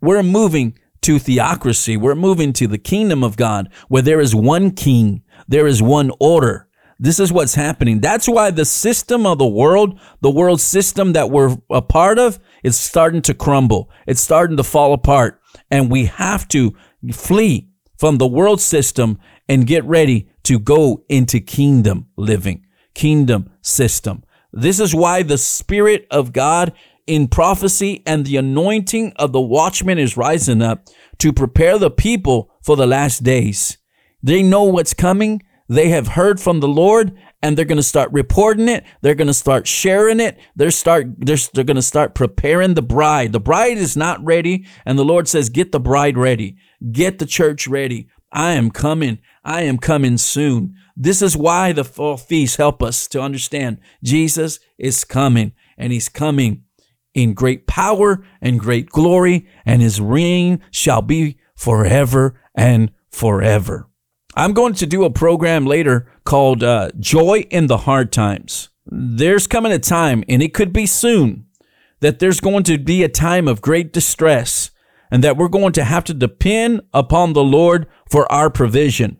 we're 0.00 0.22
moving 0.22 0.76
to 1.02 1.18
theocracy. 1.18 1.96
We're 1.96 2.14
moving 2.14 2.52
to 2.54 2.66
the 2.66 2.78
kingdom 2.78 3.24
of 3.24 3.36
God 3.36 3.72
where 3.88 4.02
there 4.02 4.20
is 4.20 4.34
one 4.34 4.70
king, 4.72 5.22
there 5.48 5.66
is 5.66 5.82
one 5.82 6.10
order. 6.20 6.68
This 6.98 7.18
is 7.18 7.32
what's 7.32 7.54
happening. 7.54 8.00
That's 8.00 8.28
why 8.28 8.50
the 8.50 8.66
system 8.66 9.24
of 9.24 9.38
the 9.38 9.46
world, 9.46 9.98
the 10.20 10.30
world 10.30 10.60
system 10.60 11.14
that 11.14 11.30
we're 11.30 11.56
a 11.70 11.80
part 11.80 12.18
of, 12.18 12.38
is 12.62 12.78
starting 12.78 13.22
to 13.22 13.34
crumble. 13.34 13.90
It's 14.06 14.20
starting 14.20 14.58
to 14.58 14.64
fall 14.64 14.92
apart. 14.92 15.40
And 15.70 15.90
we 15.90 16.06
have 16.06 16.46
to 16.48 16.74
flee 17.12 17.70
from 17.96 18.18
the 18.18 18.26
world 18.26 18.60
system 18.60 19.18
and 19.48 19.66
get 19.66 19.82
ready 19.84 20.28
to 20.42 20.58
go 20.58 21.02
into 21.08 21.40
kingdom 21.40 22.06
living, 22.18 22.66
kingdom 22.94 23.50
system. 23.62 24.24
This 24.52 24.80
is 24.80 24.94
why 24.94 25.22
the 25.22 25.38
Spirit 25.38 26.06
of 26.10 26.32
God 26.32 26.72
in 27.06 27.28
prophecy 27.28 28.02
and 28.06 28.24
the 28.24 28.36
anointing 28.36 29.12
of 29.16 29.32
the 29.32 29.40
watchman 29.40 29.98
is 29.98 30.16
rising 30.16 30.62
up 30.62 30.86
to 31.18 31.32
prepare 31.32 31.78
the 31.78 31.90
people 31.90 32.50
for 32.62 32.76
the 32.76 32.86
last 32.86 33.22
days. 33.22 33.78
They 34.22 34.42
know 34.42 34.64
what's 34.64 34.94
coming. 34.94 35.42
They 35.68 35.88
have 35.90 36.08
heard 36.08 36.40
from 36.40 36.60
the 36.60 36.68
Lord 36.68 37.16
and 37.42 37.56
they're 37.56 37.64
going 37.64 37.76
to 37.76 37.82
start 37.82 38.12
reporting 38.12 38.68
it. 38.68 38.84
They're 39.00 39.14
going 39.14 39.28
to 39.28 39.34
start 39.34 39.66
sharing 39.66 40.20
it. 40.20 40.38
They're 40.56 40.70
start 40.70 41.06
they're, 41.18 41.36
they're 41.54 41.64
going 41.64 41.76
to 41.76 41.82
start 41.82 42.14
preparing 42.14 42.74
the 42.74 42.82
bride. 42.82 43.32
The 43.32 43.40
bride 43.40 43.78
is 43.78 43.96
not 43.96 44.22
ready 44.24 44.66
and 44.84 44.98
the 44.98 45.04
Lord 45.04 45.28
says 45.28 45.48
get 45.48 45.72
the 45.72 45.80
bride 45.80 46.18
ready. 46.18 46.56
Get 46.92 47.18
the 47.18 47.26
church 47.26 47.66
ready. 47.66 48.08
I 48.32 48.52
am 48.52 48.70
coming. 48.70 49.18
I 49.44 49.62
am 49.62 49.78
coming 49.78 50.18
soon. 50.18 50.76
This 51.02 51.22
is 51.22 51.34
why 51.34 51.72
the 51.72 51.82
fall 51.82 52.18
feasts 52.18 52.58
help 52.58 52.82
us 52.82 53.08
to 53.08 53.22
understand 53.22 53.78
Jesus 54.04 54.60
is 54.76 55.02
coming 55.02 55.52
and 55.78 55.94
he's 55.94 56.10
coming 56.10 56.64
in 57.14 57.32
great 57.32 57.66
power 57.66 58.22
and 58.42 58.60
great 58.60 58.90
glory 58.90 59.48
and 59.64 59.80
his 59.80 59.98
reign 59.98 60.60
shall 60.70 61.00
be 61.00 61.38
forever 61.56 62.38
and 62.54 62.92
forever. 63.10 63.88
I'm 64.36 64.52
going 64.52 64.74
to 64.74 64.84
do 64.84 65.04
a 65.04 65.10
program 65.10 65.64
later 65.64 66.06
called 66.24 66.62
uh, 66.62 66.90
Joy 66.98 67.46
in 67.48 67.66
the 67.66 67.78
Hard 67.78 68.12
Times. 68.12 68.68
There's 68.84 69.46
coming 69.46 69.72
a 69.72 69.78
time, 69.78 70.22
and 70.28 70.42
it 70.42 70.52
could 70.52 70.72
be 70.72 70.84
soon, 70.84 71.46
that 72.00 72.18
there's 72.18 72.40
going 72.40 72.64
to 72.64 72.76
be 72.76 73.02
a 73.02 73.08
time 73.08 73.48
of 73.48 73.62
great 73.62 73.90
distress 73.90 74.70
and 75.10 75.24
that 75.24 75.38
we're 75.38 75.48
going 75.48 75.72
to 75.72 75.84
have 75.84 76.04
to 76.04 76.14
depend 76.14 76.82
upon 76.92 77.32
the 77.32 77.42
Lord 77.42 77.86
for 78.06 78.30
our 78.30 78.50
provision. 78.50 79.19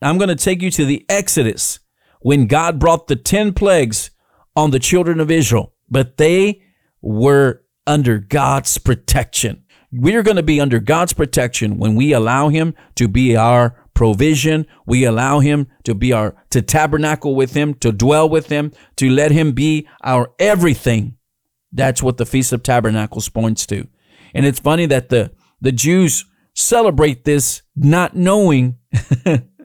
I'm 0.00 0.18
going 0.18 0.28
to 0.28 0.36
take 0.36 0.62
you 0.62 0.70
to 0.72 0.84
the 0.84 1.04
Exodus 1.08 1.80
when 2.20 2.46
God 2.46 2.78
brought 2.78 3.06
the 3.06 3.16
10 3.16 3.52
plagues 3.54 4.10
on 4.54 4.70
the 4.70 4.78
children 4.78 5.20
of 5.20 5.30
Israel, 5.30 5.74
but 5.88 6.16
they 6.16 6.62
were 7.00 7.62
under 7.86 8.18
God's 8.18 8.78
protection. 8.78 9.64
We're 9.90 10.22
going 10.22 10.36
to 10.36 10.42
be 10.42 10.60
under 10.60 10.78
God's 10.78 11.14
protection 11.14 11.78
when 11.78 11.94
we 11.94 12.12
allow 12.12 12.48
Him 12.48 12.74
to 12.96 13.08
be 13.08 13.36
our 13.36 13.82
provision. 13.94 14.66
We 14.86 15.04
allow 15.04 15.40
Him 15.40 15.68
to 15.84 15.94
be 15.94 16.12
our, 16.12 16.36
to 16.50 16.60
tabernacle 16.60 17.34
with 17.34 17.54
Him, 17.54 17.74
to 17.74 17.90
dwell 17.90 18.28
with 18.28 18.48
Him, 18.48 18.72
to 18.96 19.08
let 19.08 19.30
Him 19.30 19.52
be 19.52 19.88
our 20.04 20.32
everything. 20.38 21.16
That's 21.72 22.02
what 22.02 22.18
the 22.18 22.26
Feast 22.26 22.52
of 22.52 22.62
Tabernacles 22.62 23.28
points 23.28 23.66
to. 23.66 23.88
And 24.34 24.44
it's 24.44 24.60
funny 24.60 24.86
that 24.86 25.08
the, 25.08 25.32
the 25.60 25.72
Jews 25.72 26.26
celebrate 26.54 27.24
this 27.24 27.62
not 27.74 28.14
knowing 28.14 28.76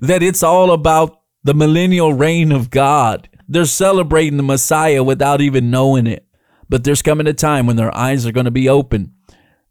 that 0.00 0.22
it's 0.22 0.42
all 0.42 0.72
about 0.72 1.20
the 1.42 1.54
millennial 1.54 2.12
reign 2.12 2.52
of 2.52 2.70
God. 2.70 3.28
They're 3.48 3.64
celebrating 3.64 4.36
the 4.36 4.42
Messiah 4.42 5.02
without 5.02 5.40
even 5.40 5.70
knowing 5.70 6.06
it. 6.06 6.26
But 6.68 6.84
there's 6.84 7.02
coming 7.02 7.26
a 7.26 7.32
time 7.32 7.66
when 7.66 7.76
their 7.76 7.94
eyes 7.96 8.26
are 8.26 8.32
going 8.32 8.44
to 8.44 8.50
be 8.50 8.68
open. 8.68 9.14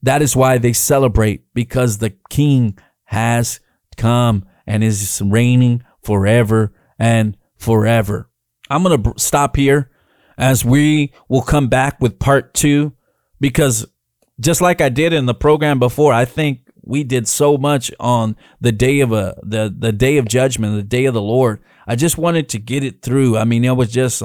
That 0.04 0.22
is 0.22 0.36
why 0.36 0.58
they 0.58 0.74
celebrate 0.74 1.46
because 1.54 1.98
the 1.98 2.14
King 2.30 2.78
has 3.06 3.60
come 3.98 4.46
and 4.68 4.84
is 4.84 5.22
reigning 5.24 5.84
forever 6.04 6.74
and 6.98 7.38
forever. 7.58 8.30
I'm 8.70 8.84
going 8.84 9.02
to 9.02 9.14
stop 9.18 9.56
here 9.56 9.92
as 10.38 10.64
we 10.64 11.14
will 11.28 11.42
come 11.42 11.68
back 11.68 12.00
with 12.02 12.20
part 12.20 12.54
two 12.54 12.94
because 13.40 13.86
just 14.40 14.62
like 14.62 14.80
I 14.82 14.90
did 14.90 15.12
in 15.12 15.26
the 15.26 15.34
program 15.34 15.80
before, 15.80 16.14
I 16.14 16.26
think 16.26 16.62
we 16.90 17.04
did 17.04 17.28
so 17.28 17.58
much 17.58 17.92
on 18.00 18.36
the 18.60 18.72
day 18.72 19.00
of 19.00 19.12
a 19.12 19.38
the 19.44 19.74
the 19.76 19.92
day 19.92 20.18
of 20.18 20.28
judgment, 20.28 20.76
the 20.76 20.84
day 20.84 21.06
of 21.06 21.14
the 21.14 21.22
Lord. 21.22 21.62
I 21.88 21.96
just 21.96 22.18
wanted 22.18 22.50
to 22.50 22.60
get 22.60 22.84
it 22.84 23.02
through. 23.02 23.38
I 23.38 23.46
mean, 23.46 23.64
it 23.64 23.76
was 23.76 23.92
just 23.92 24.22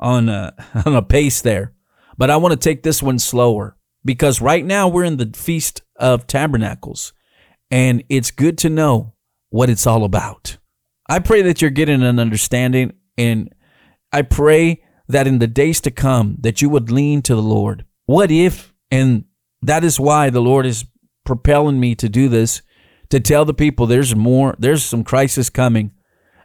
on 0.00 0.28
uh, 0.28 0.52
a, 0.74 0.82
on 0.86 0.96
a 0.96 1.02
pace 1.02 1.40
there, 1.42 1.72
but 2.16 2.30
I 2.30 2.36
want 2.36 2.52
to 2.52 2.58
take 2.58 2.82
this 2.82 3.02
one 3.02 3.18
slower 3.18 3.76
because 4.04 4.40
right 4.40 4.64
now 4.64 4.88
we're 4.88 5.04
in 5.04 5.18
the 5.18 5.30
feast 5.34 5.82
of 5.96 6.26
tabernacles, 6.26 7.12
and 7.70 8.02
it's 8.08 8.30
good 8.30 8.58
to 8.58 8.70
know 8.70 9.14
what 9.50 9.70
it's 9.70 9.86
all 9.86 10.04
about. 10.04 10.56
I 11.08 11.20
pray 11.20 11.42
that 11.42 11.60
you're 11.60 11.70
getting 11.70 12.02
an 12.02 12.18
understanding, 12.18 12.94
and 13.16 13.54
I 14.12 14.22
pray 14.22 14.82
that 15.08 15.26
in 15.26 15.38
the 15.38 15.46
days 15.46 15.80
to 15.82 15.90
come 15.90 16.36
that 16.40 16.60
you 16.62 16.68
would 16.68 16.90
lean 16.90 17.22
to 17.22 17.34
the 17.34 17.42
Lord. 17.42 17.84
What 18.06 18.30
if 18.30 18.72
and 18.90 19.24
that 19.62 19.84
is 19.84 19.98
why 19.98 20.30
the 20.30 20.40
Lord 20.40 20.66
is 20.66 20.84
propelling 21.26 21.78
me 21.78 21.94
to 21.96 22.08
do 22.08 22.28
this 22.28 22.62
to 23.10 23.20
tell 23.20 23.44
the 23.44 23.54
people 23.54 23.86
there's 23.86 24.16
more, 24.16 24.56
there's 24.58 24.84
some 24.84 25.04
crisis 25.04 25.50
coming 25.50 25.92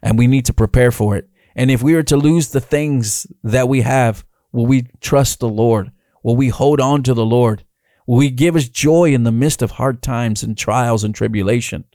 and 0.01 0.17
we 0.17 0.27
need 0.27 0.45
to 0.45 0.53
prepare 0.53 0.91
for 0.91 1.15
it. 1.15 1.29
And 1.55 1.69
if 1.69 1.81
we 1.81 1.95
are 1.95 2.03
to 2.03 2.17
lose 2.17 2.49
the 2.49 2.61
things 2.61 3.27
that 3.43 3.69
we 3.69 3.81
have, 3.81 4.25
will 4.51 4.65
we 4.65 4.87
trust 4.99 5.39
the 5.39 5.49
Lord? 5.49 5.91
Will 6.23 6.35
we 6.35 6.49
hold 6.49 6.79
on 6.79 7.03
to 7.03 7.13
the 7.13 7.25
Lord? 7.25 7.63
Will 8.07 8.19
He 8.19 8.29
give 8.29 8.55
us 8.55 8.69
joy 8.69 9.13
in 9.13 9.23
the 9.23 9.31
midst 9.31 9.61
of 9.61 9.71
hard 9.71 10.01
times 10.01 10.43
and 10.43 10.57
trials 10.57 11.03
and 11.03 11.13
tribulation? 11.13 11.85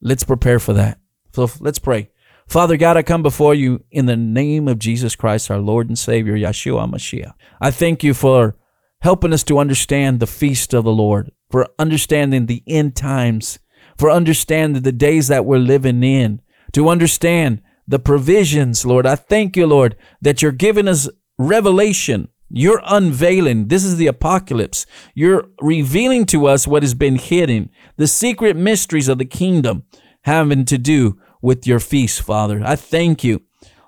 Let's 0.00 0.24
prepare 0.24 0.58
for 0.58 0.72
that. 0.74 0.98
So 1.32 1.48
let's 1.60 1.78
pray. 1.78 2.10
Father 2.46 2.76
God, 2.76 2.96
I 2.96 3.02
come 3.02 3.22
before 3.22 3.54
you 3.54 3.84
in 3.90 4.06
the 4.06 4.16
name 4.16 4.66
of 4.66 4.78
Jesus 4.78 5.14
Christ, 5.14 5.50
our 5.50 5.58
Lord 5.58 5.88
and 5.88 5.98
Savior, 5.98 6.34
Yeshua 6.34 6.90
Mashiach. 6.90 7.32
I 7.60 7.70
thank 7.70 8.02
you 8.02 8.12
for 8.12 8.56
helping 9.00 9.32
us 9.32 9.42
to 9.44 9.58
understand 9.58 10.20
the 10.20 10.26
feast 10.26 10.74
of 10.74 10.84
the 10.84 10.92
Lord, 10.92 11.30
for 11.50 11.68
understanding 11.78 12.46
the 12.46 12.62
end 12.66 12.96
times, 12.96 13.58
for 13.96 14.10
understanding 14.10 14.82
the 14.82 14.92
days 14.92 15.28
that 15.28 15.44
we're 15.44 15.58
living 15.58 16.02
in, 16.02 16.40
to 16.72 16.88
understand 16.88 17.62
the 17.86 17.98
provisions, 17.98 18.86
Lord. 18.86 19.06
I 19.06 19.16
thank 19.16 19.56
you, 19.56 19.66
Lord, 19.66 19.96
that 20.20 20.42
you're 20.42 20.52
giving 20.52 20.86
us 20.86 21.08
revelation. 21.38 22.28
You're 22.48 22.82
unveiling. 22.84 23.68
This 23.68 23.84
is 23.84 23.96
the 23.96 24.06
apocalypse. 24.06 24.86
You're 25.14 25.48
revealing 25.60 26.26
to 26.26 26.46
us 26.46 26.66
what 26.66 26.82
has 26.82 26.94
been 26.94 27.16
hidden, 27.16 27.70
the 27.96 28.06
secret 28.06 28.56
mysteries 28.56 29.08
of 29.08 29.18
the 29.18 29.24
kingdom 29.24 29.84
having 30.22 30.64
to 30.66 30.78
do 30.78 31.18
with 31.40 31.66
your 31.66 31.80
feast, 31.80 32.22
Father. 32.22 32.60
I 32.64 32.76
thank 32.76 33.24
you. 33.24 33.42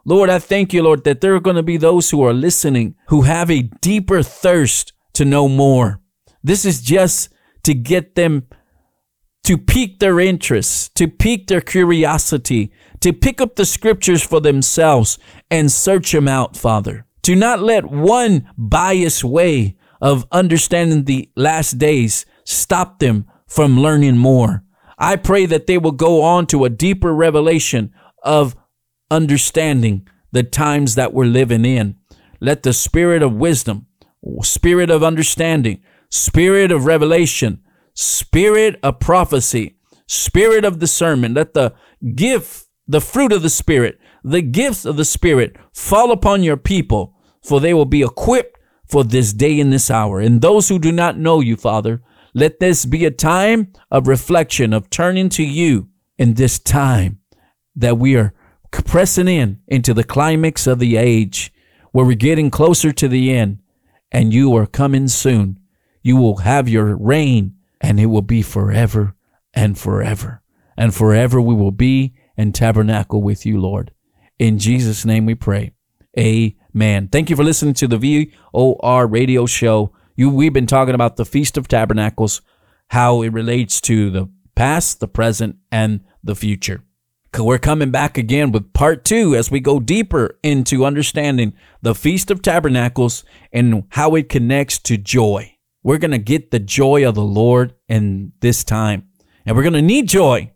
Lord, 0.05 0.31
I 0.31 0.39
thank 0.39 0.73
you, 0.73 0.83
Lord, 0.83 1.05
that 1.05 1.21
there 1.21 1.35
are 1.35 1.41
going 1.41 1.57
to 1.57 1.63
be 1.63 1.77
those 1.77 2.11
who 2.11 2.25
are 2.25 2.33
listening 2.33 2.97
who 3.09 3.23
have 3.23 3.51
a 3.51 3.63
deeper 3.63 4.23
thirst 4.23 4.93
to 5.15 5.25
know 5.25 5.49
more. 5.49 6.01
This 6.43 6.65
is 6.65 6.81
just 6.83 7.33
to 7.65 7.75
get 7.75 8.15
them 8.15 8.47
to 9.45 9.59
pique 9.59 9.99
their 9.99 10.21
interest, 10.21 10.95
to 10.95 11.09
pique 11.09 11.49
their 11.49 11.61
curiosity, 11.61 12.73
to 13.01 13.13
pick 13.13 13.41
up 13.41 13.57
the 13.57 13.65
scriptures 13.65 14.23
for 14.23 14.41
themselves 14.41 15.19
and 15.51 15.71
search 15.71 16.13
them 16.13 16.29
out, 16.29 16.57
Father. 16.57 17.07
To 17.23 17.35
not 17.35 17.61
let 17.61 17.85
one 17.87 18.49
biased 18.57 19.25
way 19.25 19.77
of 20.01 20.27
understanding 20.33 21.05
the 21.05 21.31
last 21.37 21.79
days 21.79 22.27
stop 22.45 22.99
them 22.99 23.27
from 23.47 23.81
learning 23.81 24.19
more. 24.19 24.65
I 24.99 25.17
pray 25.17 25.47
that 25.47 25.67
they 25.67 25.79
will 25.79 25.93
go 25.93 26.23
on 26.23 26.47
to 26.49 26.65
a 26.65 26.71
deeper 26.71 27.15
revelation 27.15 27.93
of 28.23 28.57
understanding 29.11 30.07
the 30.33 30.43
times 30.43 30.95
that 30.95 31.13
we're 31.13 31.27
living 31.27 31.65
in. 31.65 31.97
Let 32.41 32.63
the 32.63 32.73
spirit 32.73 33.23
of 33.23 33.35
wisdom, 33.35 33.87
spirit 34.43 34.91
of 34.91 35.03
understanding, 35.03 35.83
spirit 36.09 36.71
of 36.71 36.87
revelation, 36.87 37.61
spirit 37.95 38.79
of 38.83 39.01
prophecy, 39.01 39.77
spirit 40.07 40.65
of 40.65 40.79
discernment, 40.79 41.35
let 41.35 41.55
the 41.55 41.75
gift, 42.15 42.67
the 42.87 43.01
fruit 43.01 43.33
of 43.33 43.43
the 43.43 43.51
spirit, 43.51 43.99
the 44.25 44.43
gifts 44.43 44.85
of 44.85 44.97
the 44.97 45.05
spirit 45.05 45.57
fall 45.73 46.13
upon 46.13 46.43
your 46.43 46.57
people, 46.57 47.15
for 47.43 47.61
they 47.61 47.75
will 47.75 47.87
be 47.87 48.03
equipped 48.03 48.59
for 48.87 49.05
this 49.05 49.33
day 49.33 49.59
and 49.59 49.73
this 49.73 49.91
hour. 49.91 50.21
And 50.21 50.41
those 50.41 50.69
who 50.69 50.79
do 50.79 50.93
not 50.93 51.19
know 51.19 51.41
you, 51.41 51.57
Father, 51.57 52.03
let 52.35 52.61
this 52.61 52.85
be 52.85 53.05
a 53.05 53.11
time 53.11 53.73
of 53.91 54.07
reflection, 54.07 54.73
of 54.73 54.91
turning 54.91 55.29
to 55.31 55.43
you 55.43 55.89
in 56.19 56.35
this 56.35 56.59
time 56.59 57.19
that 57.75 57.99
we 57.99 58.17
are 58.17 58.33
pressing 58.71 59.29
in 59.29 59.61
into 59.67 59.93
the 59.93 60.05
climax 60.05 60.67
of 60.67 60.79
the 60.79 60.97
age, 60.97 61.53
where 61.91 62.07
we're 62.07 62.15
getting 62.15 62.51
closer 62.51 62.93
to 62.93 63.09
the 63.09 63.33
end, 63.33 63.59
and 64.13 64.33
you 64.33 64.55
are 64.55 64.67
coming 64.67 65.09
soon. 65.09 65.59
You 66.03 66.17
will 66.17 66.39
have 66.39 66.69
your 66.69 66.97
reign, 66.97 67.57
and 67.81 67.99
it 67.99 68.07
will 68.07 68.23
be 68.23 68.43
forever 68.43 69.15
and 69.55 69.77
forever. 69.77 70.43
And 70.77 70.95
forever 70.95 71.41
we 71.41 71.55
will 71.55 71.73
be 71.73 72.15
and 72.37 72.55
tabernacle 72.55 73.23
with 73.23 73.45
you, 73.45 73.61
Lord. 73.61 73.93
In 74.39 74.59
Jesus' 74.59 75.05
name 75.05 75.27
we 75.27 75.35
pray. 75.35 75.73
Amen. 76.19 77.09
Thank 77.09 77.31
you 77.31 77.37
for 77.37 77.45
listening 77.45 77.75
to 77.75 77.89
the 77.89 78.29
VOR 78.53 79.07
radio 79.07 79.47
show. 79.47 79.93
You, 80.15 80.29
we've 80.31 80.53
been 80.53 80.67
talking 80.67 80.95
about 80.95 81.17
the 81.17 81.25
Feast 81.25 81.57
of 81.57 81.69
Tabernacles, 81.69 82.43
how 82.89 83.23
it 83.23 83.33
relates 83.33 83.81
to 83.83 84.11
the 84.11 84.29
past, 84.55 85.01
the 85.01 85.09
present, 85.09 85.57
and 85.71 86.01
the 86.23 86.35
future. 86.35 86.83
We're 87.39 87.59
coming 87.59 87.91
back 87.91 88.19
again 88.19 88.53
with 88.53 88.75
part 88.75 89.07
two 89.07 89.35
as 89.35 89.51
we 89.51 89.59
go 89.59 89.81
deeper 89.81 90.39
into 90.43 90.85
understanding 90.85 91.55
the 91.81 91.95
Feast 91.95 92.31
of 92.31 92.43
Tabernacles 92.43 93.25
and 93.51 93.85
how 93.89 94.15
it 94.17 94.29
connects 94.29 94.79
to 94.81 94.99
joy. 94.99 95.57
We're 95.83 95.99
going 95.99 96.11
to 96.11 96.19
get 96.19 96.51
the 96.51 96.59
joy 96.59 97.09
of 97.09 97.15
the 97.15 97.25
Lord 97.25 97.75
in 97.89 98.33
this 98.41 98.65
time, 98.65 99.09
and 99.47 99.57
we're 99.57 99.63
going 99.63 99.73
to 99.73 99.83
need 99.83 100.09
joy. 100.09 100.53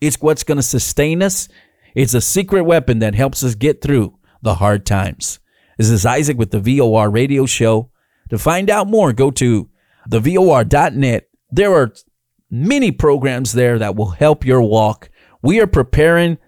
It's 0.00 0.20
what's 0.20 0.42
going 0.42 0.56
to 0.56 0.62
sustain 0.62 1.22
us. 1.22 1.48
It's 1.94 2.14
a 2.14 2.22
secret 2.22 2.64
weapon 2.64 3.00
that 3.00 3.14
helps 3.14 3.42
us 3.44 3.54
get 3.54 3.82
through 3.82 4.18
the 4.40 4.54
hard 4.54 4.86
times. 4.86 5.38
This 5.76 5.90
is 5.90 6.06
Isaac 6.06 6.38
with 6.38 6.50
the 6.50 6.60
VOR 6.60 7.10
radio 7.10 7.44
show. 7.44 7.90
To 8.30 8.38
find 8.38 8.70
out 8.70 8.88
more, 8.88 9.12
go 9.12 9.30
to 9.32 9.68
thevor.net. 10.08 11.28
There 11.50 11.74
are 11.74 11.92
many 12.50 12.90
programs 12.90 13.52
there 13.52 13.78
that 13.78 13.96
will 13.96 14.10
help 14.10 14.46
your 14.46 14.62
walk. 14.62 15.10
We 15.46 15.60
are 15.60 15.68
preparing 15.68 16.38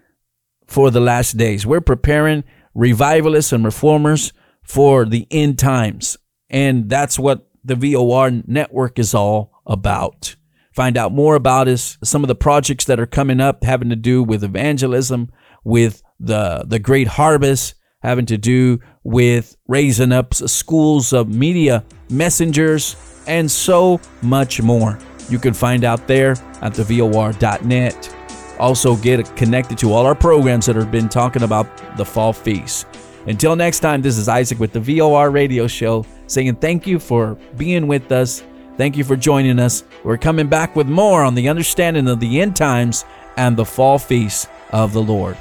for 0.67 0.91
the 0.91 0.99
last 0.99 1.37
days. 1.37 1.65
We're 1.65 1.79
preparing 1.79 2.43
revivalists 2.75 3.53
and 3.53 3.63
reformers 3.63 4.33
for 4.61 5.05
the 5.05 5.25
end 5.31 5.57
times. 5.57 6.17
And 6.49 6.89
that's 6.89 7.17
what 7.17 7.49
the 7.63 7.75
VOR 7.75 8.29
network 8.45 8.99
is 8.99 9.13
all 9.13 9.53
about. 9.65 10.35
Find 10.73 10.97
out 10.97 11.13
more 11.13 11.35
about 11.35 11.69
us, 11.69 11.97
some 12.03 12.25
of 12.25 12.27
the 12.27 12.35
projects 12.35 12.83
that 12.85 12.99
are 12.99 13.05
coming 13.05 13.39
up 13.39 13.63
having 13.63 13.87
to 13.87 13.95
do 13.95 14.21
with 14.21 14.43
evangelism, 14.43 15.31
with 15.63 16.03
the, 16.19 16.65
the 16.67 16.79
great 16.79 17.07
harvest, 17.07 17.75
having 18.01 18.25
to 18.25 18.37
do 18.37 18.81
with 19.05 19.55
raising 19.69 20.11
up 20.11 20.33
schools 20.33 21.13
of 21.13 21.33
media 21.33 21.85
messengers 22.09 22.97
and 23.27 23.49
so 23.49 24.01
much 24.21 24.61
more. 24.61 24.99
You 25.29 25.39
can 25.39 25.53
find 25.53 25.85
out 25.85 26.05
there 26.05 26.31
at 26.61 26.73
the 26.73 26.83
thevor.net. 26.83 28.18
Also, 28.59 28.95
get 28.97 29.35
connected 29.35 29.77
to 29.77 29.93
all 29.93 30.05
our 30.05 30.15
programs 30.15 30.65
that 30.65 30.75
have 30.75 30.91
been 30.91 31.07
talking 31.07 31.43
about 31.43 31.97
the 31.97 32.05
fall 32.05 32.33
feast. 32.33 32.85
Until 33.25 33.55
next 33.55 33.79
time, 33.79 34.01
this 34.01 34.17
is 34.17 34.27
Isaac 34.27 34.59
with 34.59 34.73
the 34.73 34.79
VOR 34.79 35.29
radio 35.29 35.67
show 35.67 36.05
saying 36.27 36.55
thank 36.55 36.85
you 36.85 36.99
for 36.99 37.37
being 37.57 37.87
with 37.87 38.11
us. 38.11 38.43
Thank 38.77 38.97
you 38.97 39.03
for 39.03 39.15
joining 39.15 39.59
us. 39.59 39.83
We're 40.03 40.17
coming 40.17 40.47
back 40.47 40.75
with 40.75 40.87
more 40.87 41.23
on 41.23 41.35
the 41.35 41.49
understanding 41.49 42.07
of 42.07 42.19
the 42.19 42.41
end 42.41 42.55
times 42.55 43.05
and 43.37 43.55
the 43.55 43.65
fall 43.65 43.99
feast 43.99 44.49
of 44.71 44.93
the 44.93 45.01
Lord. 45.01 45.37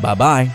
Bye 0.00 0.14
bye. 0.14 0.50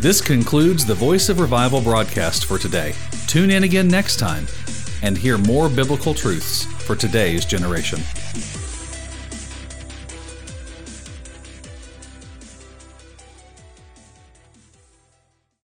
This 0.00 0.20
concludes 0.20 0.86
the 0.86 0.94
Voice 0.94 1.28
of 1.28 1.40
Revival 1.40 1.82
broadcast 1.82 2.46
for 2.46 2.58
today. 2.58 2.94
Tune 3.26 3.50
in 3.50 3.64
again 3.64 3.86
next 3.86 4.18
time 4.18 4.46
and 5.02 5.16
hear 5.16 5.38
more 5.38 5.68
biblical 5.68 6.14
truths 6.14 6.64
for 6.64 6.94
today's 6.94 7.44
generation. 7.44 8.00